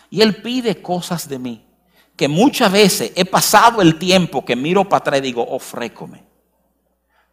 Y 0.09 0.23
Él 0.23 0.37
pide 0.37 0.81
cosas 0.81 1.29
de 1.29 1.39
mí. 1.39 1.67
Que 2.17 2.29
muchas 2.29 2.73
veces 2.73 3.13
he 3.15 3.27
pasado 3.27 3.83
el 3.83 3.99
tiempo 3.99 4.43
que 4.43 4.57
miro 4.57 4.89
para 4.89 5.01
atrás 5.01 5.19
y 5.19 5.23
digo, 5.23 5.47
ofrécome. 5.47 6.25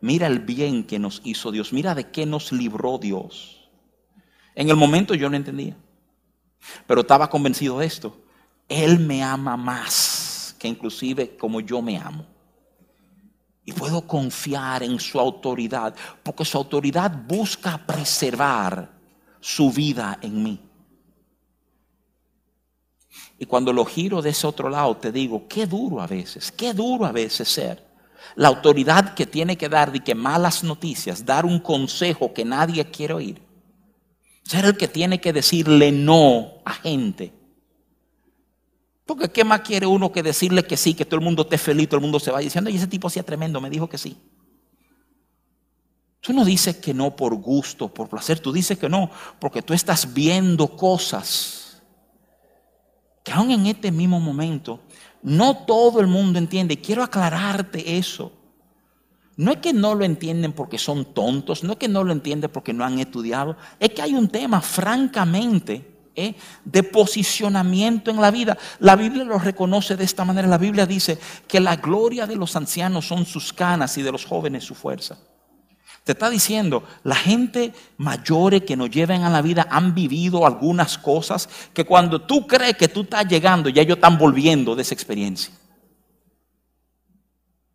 Mira 0.02 0.28
el 0.28 0.40
bien 0.40 0.84
que 0.84 1.00
nos 1.00 1.22
hizo 1.24 1.50
Dios. 1.50 1.72
Mira 1.72 1.96
de 1.96 2.12
qué 2.12 2.26
nos 2.26 2.52
libró 2.52 2.98
Dios. 2.98 3.70
En 4.56 4.70
el 4.70 4.76
momento 4.76 5.16
yo 5.16 5.30
no 5.30 5.38
entendía. 5.38 5.78
Pero 6.86 7.00
estaba 7.00 7.30
convencido 7.30 7.80
de 7.80 7.86
esto. 7.86 8.18
Él 8.68 9.00
me 9.00 9.24
ama 9.24 9.56
más 9.56 10.54
que 10.60 10.68
inclusive 10.68 11.38
como 11.38 11.62
yo 11.62 11.82
me 11.82 11.98
amo. 11.98 12.37
Y 13.68 13.74
puedo 13.74 14.08
confiar 14.08 14.82
en 14.82 14.98
su 14.98 15.20
autoridad. 15.20 15.94
Porque 16.24 16.46
su 16.46 16.58
autoridad 16.58 17.12
busca 17.28 17.78
preservar 17.86 18.90
su 19.42 19.70
vida 19.74 20.18
en 20.22 20.42
mí. 20.42 20.60
Y 23.38 23.46
cuando 23.46 23.74
lo 23.74 23.84
giro 23.84 24.22
de 24.22 24.30
ese 24.30 24.48
otro 24.48 24.70
lado, 24.70 24.96
te 24.96 25.12
digo, 25.12 25.50
qué 25.50 25.68
duro 25.68 26.00
a 26.00 26.08
veces, 26.08 26.50
qué 26.50 26.74
duro 26.74 27.06
a 27.06 27.12
veces 27.12 27.50
ser 27.50 27.86
la 28.36 28.48
autoridad 28.48 29.16
que 29.16 29.26
tiene 29.26 29.58
que 29.58 29.68
dar 29.68 29.92
de 29.92 30.00
que 30.00 30.16
malas 30.16 30.64
noticias, 30.64 31.26
dar 31.26 31.46
un 31.46 31.60
consejo 31.60 32.34
que 32.34 32.46
nadie 32.46 32.86
quiere 32.86 33.16
oír. 33.16 33.42
Ser 34.44 34.64
el 34.64 34.78
que 34.78 34.88
tiene 34.88 35.20
que 35.20 35.34
decirle 35.34 35.92
no 35.92 36.54
a 36.64 36.72
gente. 36.74 37.34
Porque 39.08 39.30
¿qué 39.30 39.44
más 39.44 39.62
quiere 39.62 39.88
uno 39.88 40.12
que 40.12 40.22
decirle 40.22 40.64
que 40.64 40.76
sí, 40.78 40.94
que 40.94 41.06
todo 41.06 41.20
el 41.20 41.26
mundo 41.26 41.44
esté 41.44 41.58
feliz, 41.58 41.88
todo 41.88 41.98
el 41.98 42.04
mundo 42.04 42.20
se 42.20 42.30
va 42.30 42.40
diciendo, 42.40 42.70
y 42.70 42.76
ese 42.76 42.88
tipo 42.88 43.08
hacía 43.08 43.24
tremendo, 43.24 43.60
me 43.62 43.70
dijo 43.70 43.88
que 43.88 43.98
sí. 43.98 44.18
Tú 46.20 46.34
no 46.34 46.44
dices 46.44 46.76
que 46.76 46.94
no 46.94 47.16
por 47.16 47.34
gusto, 47.36 47.88
por 47.88 48.10
placer, 48.10 48.40
tú 48.40 48.52
dices 48.52 48.78
que 48.78 48.90
no, 48.90 49.10
porque 49.40 49.62
tú 49.62 49.74
estás 49.74 50.14
viendo 50.14 50.76
cosas 50.76 51.82
que 53.24 53.32
aún 53.32 53.52
en 53.52 53.66
este 53.66 53.92
mismo 53.92 54.20
momento 54.20 54.82
no 55.24 55.66
todo 55.66 56.02
el 56.02 56.08
mundo 56.08 56.38
entiende. 56.38 56.80
Quiero 56.80 57.04
aclararte 57.04 57.98
eso. 57.98 58.34
No 59.38 59.52
es 59.52 59.58
que 59.58 59.72
no 59.72 59.96
lo 59.96 60.04
entienden 60.04 60.52
porque 60.52 60.78
son 60.78 61.14
tontos, 61.14 61.64
no 61.64 61.74
es 61.74 61.78
que 61.78 61.88
no 61.88 62.04
lo 62.04 62.12
entienden 62.12 62.52
porque 62.52 62.74
no 62.74 62.84
han 62.84 63.00
estudiado, 63.00 63.56
es 63.80 63.92
que 63.92 64.02
hay 64.02 64.16
un 64.16 64.28
tema 64.28 64.62
francamente 64.62 65.97
¿eh? 66.18 66.36
de 66.66 66.84
posicionamiento 66.84 68.12
en 68.12 68.20
la 68.20 68.32
vida. 68.32 68.58
La 68.80 68.98
Biblia 68.98 69.24
lo 69.24 69.40
reconoce 69.40 69.96
de 69.96 70.04
esta 70.04 70.26
manera. 70.26 70.48
La 70.48 70.58
Biblia 70.58 70.86
dice 70.86 71.18
que 71.48 71.62
la 71.62 71.78
gloria 71.78 72.28
de 72.28 72.36
los 72.36 72.56
ancianos 72.58 73.08
son 73.08 73.26
sus 73.26 73.54
canas 73.54 73.98
y 73.98 74.02
de 74.02 74.12
los 74.12 74.26
jóvenes 74.26 74.66
su 74.66 74.76
fuerza. 74.76 75.18
Te 76.04 76.14
está 76.14 76.30
diciendo, 76.30 76.84
la 77.04 77.16
gente 77.16 77.74
mayores 77.98 78.64
que 78.64 78.76
nos 78.76 78.90
lleven 78.90 79.24
a 79.24 79.30
la 79.30 79.42
vida 79.42 79.68
han 79.70 79.94
vivido 79.94 80.46
algunas 80.46 80.98
cosas 80.98 81.48
que 81.74 81.86
cuando 81.86 82.22
tú 82.22 82.48
crees 82.48 82.78
que 82.78 82.88
tú 82.88 83.02
estás 83.02 83.28
llegando, 83.28 83.70
ya 83.70 83.82
ellos 83.82 83.98
están 83.98 84.18
volviendo 84.18 84.76
de 84.76 84.82
esa 84.82 84.94
experiencia. 84.94 85.54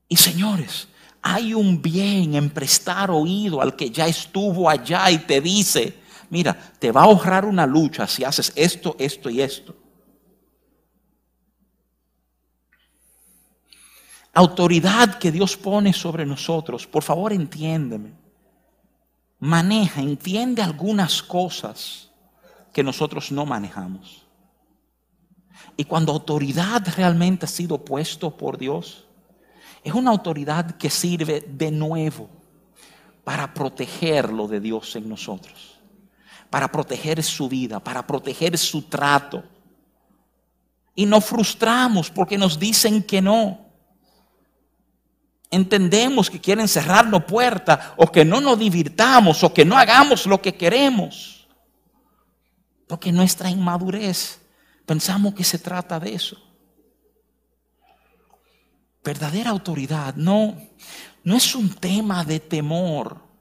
Y 0.08 0.16
señores, 0.16 0.88
hay 1.20 1.54
un 1.54 1.80
bien 1.80 2.34
en 2.34 2.50
prestar 2.50 3.10
oído 3.10 3.60
al 3.60 3.76
que 3.76 3.90
ya 3.90 4.06
estuvo 4.06 4.68
allá 4.68 5.10
y 5.10 5.18
te 5.18 5.40
dice, 5.40 6.01
mira, 6.32 6.56
te 6.78 6.90
va 6.90 7.02
a 7.02 7.04
ahorrar 7.04 7.44
una 7.44 7.66
lucha 7.66 8.08
si 8.08 8.24
haces 8.24 8.52
esto, 8.56 8.96
esto 8.98 9.30
y 9.30 9.40
esto. 9.40 9.76
autoridad 14.34 15.18
que 15.18 15.30
Dios 15.30 15.56
pone 15.56 15.92
sobre 15.92 16.24
nosotros, 16.24 16.86
por 16.86 17.02
favor 17.02 17.32
entiéndeme. 17.32 18.14
Maneja, 19.40 20.00
entiende 20.00 20.62
algunas 20.62 21.22
cosas 21.22 22.10
que 22.72 22.82
nosotros 22.82 23.30
no 23.30 23.44
manejamos. 23.44 24.24
Y 25.76 25.84
cuando 25.84 26.12
autoridad 26.12 26.82
realmente 26.96 27.44
ha 27.44 27.48
sido 27.48 27.84
puesto 27.84 28.34
por 28.36 28.56
Dios, 28.56 29.06
es 29.84 29.92
una 29.92 30.10
autoridad 30.10 30.76
que 30.76 30.88
sirve 30.88 31.40
de 31.40 31.70
nuevo 31.70 32.30
para 33.24 33.52
proteger 33.52 34.32
lo 34.32 34.48
de 34.48 34.60
Dios 34.60 34.96
en 34.96 35.08
nosotros, 35.08 35.80
para 36.52 36.70
proteger 36.70 37.22
su 37.22 37.48
vida, 37.48 37.80
para 37.80 38.06
proteger 38.06 38.58
su 38.58 38.82
trato. 38.82 39.42
Y 40.94 41.06
nos 41.06 41.24
frustramos 41.24 42.10
porque 42.10 42.36
nos 42.36 42.58
dicen 42.58 43.02
que 43.02 43.22
no. 43.22 43.58
Entendemos 45.50 46.28
que 46.28 46.38
quieren 46.38 46.68
cerrarnos 46.68 47.24
puertas 47.24 47.92
o 47.96 48.06
que 48.12 48.22
no 48.26 48.42
nos 48.42 48.58
divirtamos 48.58 49.42
o 49.42 49.54
que 49.54 49.64
no 49.64 49.78
hagamos 49.78 50.26
lo 50.26 50.42
que 50.42 50.54
queremos. 50.54 51.48
Porque 52.86 53.10
nuestra 53.10 53.48
inmadurez 53.48 54.38
pensamos 54.84 55.32
que 55.32 55.44
se 55.44 55.58
trata 55.58 55.98
de 55.98 56.12
eso. 56.12 56.36
Verdadera 59.02 59.48
autoridad 59.48 60.16
no, 60.16 60.54
no 61.24 61.34
es 61.34 61.54
un 61.54 61.70
tema 61.70 62.22
de 62.26 62.40
temor. 62.40 63.31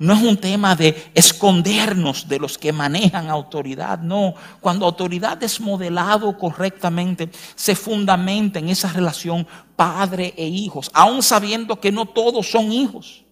No 0.00 0.14
es 0.14 0.22
un 0.22 0.38
tema 0.38 0.74
de 0.74 1.10
escondernos 1.14 2.26
de 2.26 2.38
los 2.38 2.56
que 2.56 2.72
manejan 2.72 3.28
autoridad, 3.28 3.98
no. 3.98 4.32
Cuando 4.58 4.86
autoridad 4.86 5.42
es 5.42 5.60
modelado 5.60 6.38
correctamente, 6.38 7.28
se 7.54 7.76
fundamenta 7.76 8.58
en 8.58 8.70
esa 8.70 8.90
relación 8.90 9.46
padre 9.76 10.32
e 10.38 10.46
hijos, 10.46 10.90
aun 10.94 11.22
sabiendo 11.22 11.78
que 11.78 11.92
no 11.92 12.06
todos 12.06 12.50
son 12.50 12.72
hijos. 12.72 13.26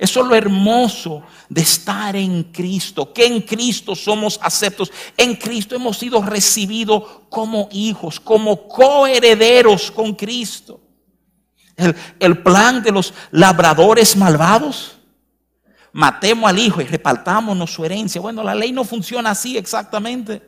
Eso 0.00 0.22
es 0.22 0.26
lo 0.26 0.34
hermoso 0.34 1.22
de 1.48 1.60
estar 1.60 2.16
en 2.16 2.42
Cristo, 2.42 3.12
que 3.12 3.26
en 3.26 3.42
Cristo 3.42 3.94
somos 3.94 4.40
aceptos, 4.42 4.90
en 5.16 5.36
Cristo 5.36 5.76
hemos 5.76 5.96
sido 5.96 6.20
recibidos 6.22 7.04
como 7.28 7.68
hijos, 7.70 8.18
como 8.18 8.66
coherederos 8.66 9.92
con 9.92 10.14
Cristo. 10.16 10.80
El, 11.76 11.94
el 12.18 12.42
plan 12.42 12.82
de 12.82 12.90
los 12.90 13.14
labradores 13.30 14.16
malvados, 14.16 14.96
matemos 15.92 16.48
al 16.48 16.58
hijo 16.58 16.80
y 16.80 16.84
repartámonos 16.84 17.72
su 17.72 17.84
herencia. 17.84 18.20
Bueno, 18.20 18.42
la 18.42 18.54
ley 18.54 18.72
no 18.72 18.84
funciona 18.84 19.30
así 19.30 19.56
exactamente, 19.56 20.42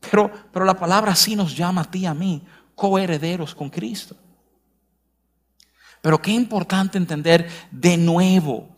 pero, 0.00 0.30
pero 0.52 0.64
la 0.64 0.74
palabra 0.74 1.14
sí 1.14 1.36
nos 1.36 1.56
llama 1.56 1.82
a 1.82 1.90
ti 1.90 2.00
y 2.00 2.06
a 2.06 2.14
mí, 2.14 2.42
coherederos 2.74 3.54
con 3.54 3.70
Cristo. 3.70 4.16
Pero 6.00 6.20
qué 6.20 6.32
importante 6.32 6.98
entender 6.98 7.48
de 7.70 7.96
nuevo 7.96 8.68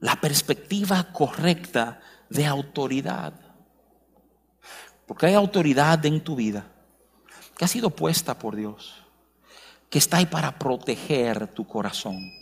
la 0.00 0.16
perspectiva 0.16 1.12
correcta 1.12 2.00
de 2.28 2.44
autoridad. 2.44 3.32
Porque 5.06 5.26
hay 5.26 5.34
autoridad 5.34 6.04
en 6.04 6.20
tu 6.20 6.34
vida 6.34 6.66
que 7.56 7.64
ha 7.64 7.68
sido 7.68 7.90
puesta 7.90 8.36
por 8.36 8.56
Dios, 8.56 9.04
que 9.88 9.98
está 9.98 10.16
ahí 10.16 10.26
para 10.26 10.58
proteger 10.58 11.46
tu 11.48 11.66
corazón, 11.66 12.32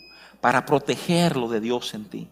para 0.41 0.65
proteger 0.65 1.37
lo 1.37 1.47
de 1.47 1.61
Dios 1.61 1.93
en 1.93 2.05
ti. 2.05 2.27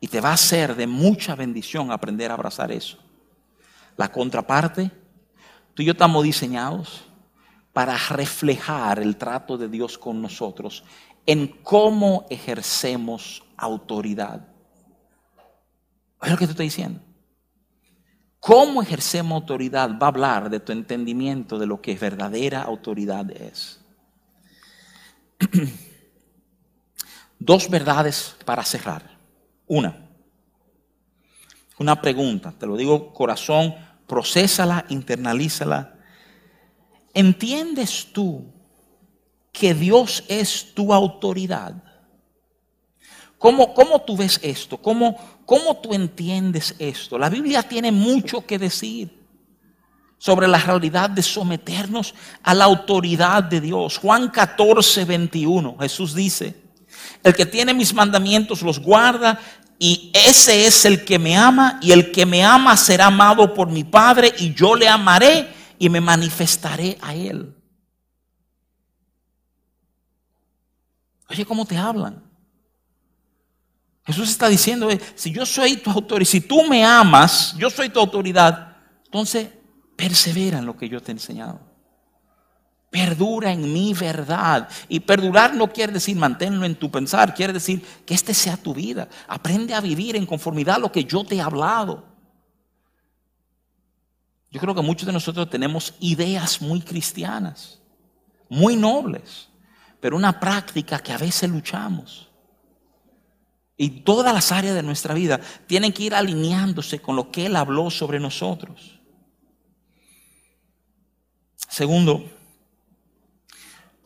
Y 0.00 0.08
te 0.08 0.20
va 0.20 0.32
a 0.32 0.36
ser 0.36 0.74
de 0.74 0.86
mucha 0.86 1.34
bendición 1.34 1.90
aprender 1.90 2.30
a 2.30 2.34
abrazar 2.34 2.70
eso. 2.70 2.98
La 3.96 4.12
contraparte, 4.12 4.90
tú 5.72 5.82
y 5.82 5.86
yo 5.86 5.92
estamos 5.92 6.22
diseñados 6.24 7.04
para 7.72 7.96
reflejar 7.96 8.98
el 8.98 9.16
trato 9.16 9.56
de 9.56 9.68
Dios 9.68 9.96
con 9.96 10.20
nosotros 10.20 10.84
en 11.24 11.46
cómo 11.62 12.26
ejercemos 12.30 13.42
autoridad. 13.56 14.46
Es 16.22 16.30
lo 16.30 16.36
que 16.36 16.46
te 16.46 16.52
estoy 16.52 16.66
diciendo. 16.66 17.00
Cómo 18.40 18.82
ejercemos 18.82 19.40
autoridad 19.40 19.98
va 19.98 20.06
a 20.06 20.10
hablar 20.10 20.50
de 20.50 20.60
tu 20.60 20.72
entendimiento 20.72 21.58
de 21.58 21.66
lo 21.66 21.80
que 21.80 21.96
verdadera 21.96 22.62
autoridad 22.62 23.30
es. 23.30 23.80
Dos 27.38 27.68
verdades 27.68 28.36
para 28.44 28.64
cerrar. 28.64 29.16
Una, 29.66 30.08
una 31.78 32.00
pregunta, 32.00 32.52
te 32.58 32.66
lo 32.66 32.76
digo 32.76 33.12
corazón, 33.12 33.74
procésala, 34.06 34.86
internalízala 34.88 35.96
¿Entiendes 37.16 38.08
tú 38.12 38.44
que 39.50 39.72
Dios 39.72 40.22
es 40.28 40.74
tu 40.74 40.92
autoridad? 40.92 41.82
¿Cómo, 43.38 43.72
cómo 43.72 44.02
tú 44.02 44.18
ves 44.18 44.38
esto? 44.42 44.76
¿Cómo, 44.76 45.16
¿Cómo 45.46 45.78
tú 45.78 45.94
entiendes 45.94 46.74
esto? 46.78 47.16
La 47.16 47.30
Biblia 47.30 47.62
tiene 47.62 47.90
mucho 47.90 48.44
que 48.44 48.58
decir 48.58 49.18
sobre 50.18 50.46
la 50.46 50.58
realidad 50.58 51.08
de 51.08 51.22
someternos 51.22 52.14
a 52.42 52.52
la 52.52 52.66
autoridad 52.66 53.44
de 53.44 53.62
Dios. 53.62 53.96
Juan 53.96 54.28
14, 54.28 55.06
21, 55.06 55.78
Jesús 55.80 56.14
dice, 56.14 56.65
el 57.26 57.34
que 57.34 57.44
tiene 57.44 57.74
mis 57.74 57.92
mandamientos 57.92 58.62
los 58.62 58.78
guarda 58.78 59.40
y 59.80 60.12
ese 60.14 60.64
es 60.64 60.84
el 60.84 61.04
que 61.04 61.18
me 61.18 61.36
ama 61.36 61.80
y 61.82 61.90
el 61.90 62.12
que 62.12 62.24
me 62.24 62.44
ama 62.44 62.76
será 62.76 63.06
amado 63.06 63.52
por 63.52 63.68
mi 63.68 63.82
Padre 63.82 64.32
y 64.38 64.54
yo 64.54 64.76
le 64.76 64.88
amaré 64.88 65.52
y 65.76 65.88
me 65.88 66.00
manifestaré 66.00 66.96
a 67.02 67.16
Él. 67.16 67.52
Oye, 71.28 71.44
¿cómo 71.44 71.66
te 71.66 71.76
hablan? 71.76 72.22
Jesús 74.04 74.30
está 74.30 74.48
diciendo, 74.48 74.88
eh, 74.88 75.00
si 75.16 75.32
yo 75.32 75.44
soy 75.44 75.78
tu 75.78 75.90
autoridad, 75.90 76.30
si 76.30 76.40
tú 76.40 76.62
me 76.62 76.84
amas, 76.84 77.56
yo 77.58 77.70
soy 77.70 77.88
tu 77.88 77.98
autoridad, 77.98 78.76
entonces 79.04 79.48
persevera 79.96 80.58
en 80.60 80.66
lo 80.66 80.76
que 80.76 80.88
yo 80.88 81.02
te 81.02 81.10
he 81.10 81.14
enseñado. 81.14 81.65
Perdura 82.96 83.52
en 83.52 83.70
mi 83.74 83.92
verdad. 83.92 84.70
Y 84.88 85.00
perdurar 85.00 85.54
no 85.54 85.70
quiere 85.70 85.92
decir 85.92 86.16
manténlo 86.16 86.64
en 86.64 86.76
tu 86.76 86.90
pensar, 86.90 87.34
quiere 87.34 87.52
decir 87.52 87.84
que 88.06 88.14
este 88.14 88.32
sea 88.32 88.56
tu 88.56 88.72
vida. 88.72 89.06
Aprende 89.28 89.74
a 89.74 89.82
vivir 89.82 90.16
en 90.16 90.24
conformidad 90.24 90.76
a 90.76 90.78
lo 90.78 90.90
que 90.90 91.04
yo 91.04 91.22
te 91.22 91.34
he 91.34 91.40
hablado. 91.42 92.06
Yo 94.50 94.58
creo 94.58 94.74
que 94.74 94.80
muchos 94.80 95.06
de 95.06 95.12
nosotros 95.12 95.50
tenemos 95.50 95.92
ideas 96.00 96.62
muy 96.62 96.80
cristianas, 96.80 97.78
muy 98.48 98.76
nobles, 98.76 99.50
pero 100.00 100.16
una 100.16 100.40
práctica 100.40 100.98
que 100.98 101.12
a 101.12 101.18
veces 101.18 101.50
luchamos. 101.50 102.30
Y 103.76 103.90
todas 103.90 104.32
las 104.32 104.52
áreas 104.52 104.74
de 104.74 104.82
nuestra 104.82 105.12
vida 105.12 105.38
tienen 105.66 105.92
que 105.92 106.04
ir 106.04 106.14
alineándose 106.14 107.02
con 107.02 107.14
lo 107.14 107.30
que 107.30 107.44
Él 107.44 107.56
habló 107.56 107.90
sobre 107.90 108.18
nosotros. 108.20 108.98
Segundo, 111.68 112.24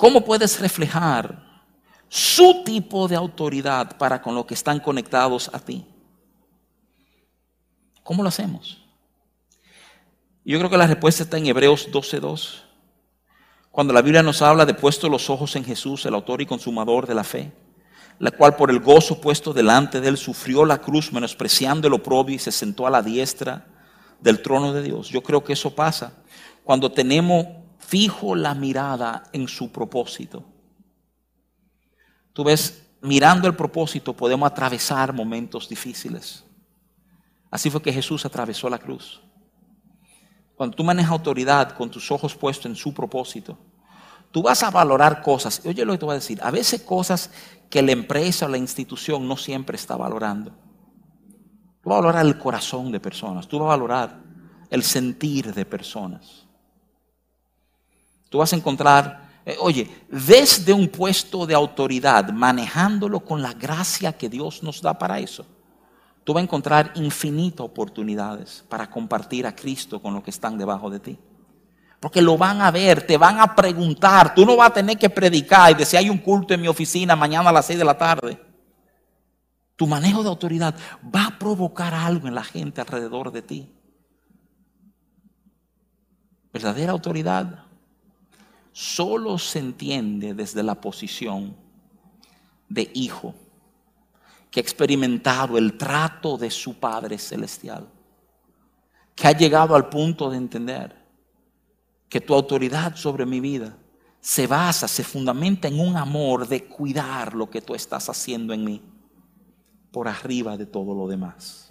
¿cómo 0.00 0.24
puedes 0.24 0.58
reflejar 0.58 1.44
su 2.08 2.64
tipo 2.64 3.06
de 3.06 3.16
autoridad 3.16 3.98
para 3.98 4.22
con 4.22 4.34
lo 4.34 4.46
que 4.46 4.54
están 4.54 4.80
conectados 4.80 5.50
a 5.52 5.58
ti? 5.58 5.86
¿Cómo 8.02 8.22
lo 8.22 8.30
hacemos? 8.30 8.82
Yo 10.42 10.58
creo 10.58 10.70
que 10.70 10.78
la 10.78 10.86
respuesta 10.86 11.24
está 11.24 11.36
en 11.36 11.48
Hebreos 11.48 11.90
12.2. 11.92 12.62
Cuando 13.70 13.92
la 13.92 14.00
Biblia 14.00 14.22
nos 14.22 14.40
habla 14.40 14.64
de 14.64 14.72
puesto 14.72 15.06
los 15.10 15.28
ojos 15.28 15.54
en 15.54 15.64
Jesús, 15.64 16.06
el 16.06 16.14
autor 16.14 16.40
y 16.40 16.46
consumador 16.46 17.06
de 17.06 17.14
la 17.14 17.22
fe, 17.22 17.52
la 18.18 18.30
cual 18.30 18.56
por 18.56 18.70
el 18.70 18.80
gozo 18.80 19.20
puesto 19.20 19.52
delante 19.52 20.00
de 20.00 20.08
él 20.08 20.16
sufrió 20.16 20.64
la 20.64 20.78
cruz, 20.78 21.12
menospreciando 21.12 21.88
el 21.88 21.94
oprobio 21.94 22.36
y 22.36 22.38
se 22.38 22.52
sentó 22.52 22.86
a 22.86 22.90
la 22.90 23.02
diestra 23.02 23.66
del 24.18 24.40
trono 24.40 24.72
de 24.72 24.82
Dios. 24.82 25.10
Yo 25.10 25.22
creo 25.22 25.44
que 25.44 25.52
eso 25.52 25.74
pasa 25.74 26.14
cuando 26.64 26.90
tenemos 26.90 27.59
fijo 27.90 28.36
la 28.36 28.54
mirada 28.54 29.24
en 29.32 29.48
su 29.48 29.72
propósito. 29.72 30.44
Tú 32.32 32.44
ves, 32.44 32.86
mirando 33.02 33.48
el 33.48 33.56
propósito 33.56 34.16
podemos 34.16 34.48
atravesar 34.48 35.12
momentos 35.12 35.68
difíciles. 35.68 36.44
Así 37.50 37.68
fue 37.68 37.82
que 37.82 37.92
Jesús 37.92 38.24
atravesó 38.24 38.70
la 38.70 38.78
cruz. 38.78 39.20
Cuando 40.54 40.76
tú 40.76 40.84
manejas 40.84 41.10
autoridad 41.10 41.72
con 41.72 41.90
tus 41.90 42.12
ojos 42.12 42.36
puestos 42.36 42.66
en 42.66 42.76
su 42.76 42.94
propósito, 42.94 43.58
tú 44.30 44.40
vas 44.40 44.62
a 44.62 44.70
valorar 44.70 45.20
cosas. 45.20 45.60
Oye 45.64 45.84
lo 45.84 45.92
que 45.92 45.98
te 45.98 46.04
voy 46.04 46.12
a 46.12 46.22
decir. 46.22 46.38
A 46.44 46.52
veces 46.52 46.82
cosas 46.82 47.32
que 47.68 47.82
la 47.82 47.90
empresa 47.90 48.46
o 48.46 48.48
la 48.48 48.58
institución 48.58 49.26
no 49.26 49.36
siempre 49.36 49.74
está 49.74 49.96
valorando. 49.96 50.52
Tú 51.82 51.90
vas 51.90 51.98
a 51.98 52.02
valorar 52.02 52.24
el 52.24 52.38
corazón 52.38 52.92
de 52.92 53.00
personas. 53.00 53.48
Tú 53.48 53.58
vas 53.58 53.66
a 53.66 53.70
valorar 53.70 54.22
el 54.70 54.84
sentir 54.84 55.52
de 55.52 55.64
personas. 55.64 56.46
Tú 58.30 58.38
vas 58.38 58.54
a 58.54 58.56
encontrar, 58.56 59.28
eh, 59.44 59.56
oye, 59.60 59.90
desde 60.08 60.72
un 60.72 60.88
puesto 60.88 61.44
de 61.44 61.54
autoridad, 61.54 62.30
manejándolo 62.30 63.20
con 63.20 63.42
la 63.42 63.52
gracia 63.52 64.14
que 64.14 64.30
Dios 64.30 64.62
nos 64.62 64.80
da 64.80 64.98
para 64.98 65.18
eso 65.18 65.44
tú 66.24 66.34
vas 66.34 66.42
a 66.42 66.44
encontrar 66.44 66.92
infinitas 66.94 67.60
oportunidades 67.60 68.64
para 68.68 68.88
compartir 68.88 69.46
a 69.46 69.54
Cristo 69.54 70.00
con 70.00 70.14
los 70.14 70.22
que 70.22 70.30
están 70.30 70.58
debajo 70.58 70.90
de 70.90 71.00
ti. 71.00 71.18
Porque 71.98 72.22
lo 72.22 72.38
van 72.38 72.62
a 72.62 72.70
ver, 72.70 73.06
te 73.06 73.18
van 73.18 73.40
a 73.40 73.54
preguntar. 73.54 74.34
Tú 74.34 74.46
no 74.46 74.56
vas 74.56 74.70
a 74.70 74.74
tener 74.74 74.96
que 74.96 75.10
predicar 75.10 75.72
y 75.72 75.74
decir, 75.74 75.98
hay 75.98 76.08
un 76.08 76.18
culto 76.18 76.54
en 76.54 76.60
mi 76.60 76.68
oficina 76.68 77.14
mañana 77.14 77.50
a 77.50 77.52
las 77.52 77.66
6 77.66 77.78
de 77.78 77.84
la 77.84 77.98
tarde. 77.98 78.40
Tu 79.76 79.86
manejo 79.86 80.22
de 80.22 80.28
autoridad 80.28 80.74
va 81.14 81.26
a 81.26 81.38
provocar 81.38 81.94
algo 81.94 82.28
en 82.28 82.34
la 82.34 82.44
gente 82.44 82.80
alrededor 82.80 83.32
de 83.32 83.42
ti. 83.42 83.74
Verdadera 86.52 86.92
autoridad 86.92 87.64
solo 88.72 89.38
se 89.38 89.58
entiende 89.58 90.34
desde 90.34 90.62
la 90.62 90.80
posición 90.80 91.56
de 92.68 92.90
hijo 92.94 93.34
que 94.50 94.60
ha 94.60 94.62
experimentado 94.62 95.58
el 95.58 95.76
trato 95.76 96.36
de 96.36 96.50
su 96.50 96.74
Padre 96.74 97.18
Celestial, 97.18 97.88
que 99.14 99.28
ha 99.28 99.32
llegado 99.32 99.74
al 99.74 99.88
punto 99.88 100.30
de 100.30 100.36
entender 100.36 100.96
que 102.08 102.20
tu 102.20 102.34
autoridad 102.34 102.96
sobre 102.96 103.24
mi 103.24 103.40
vida 103.40 103.76
se 104.20 104.46
basa, 104.46 104.88
se 104.88 105.04
fundamenta 105.04 105.68
en 105.68 105.78
un 105.78 105.96
amor 105.96 106.46
de 106.46 106.66
cuidar 106.66 107.34
lo 107.34 107.48
que 107.48 107.62
tú 107.62 107.74
estás 107.74 108.08
haciendo 108.08 108.52
en 108.52 108.64
mí 108.64 108.82
por 109.90 110.08
arriba 110.08 110.56
de 110.56 110.66
todo 110.66 110.94
lo 110.94 111.08
demás. 111.08 111.68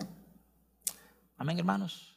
Amén, 1.37 1.59
hermanos. 1.59 2.09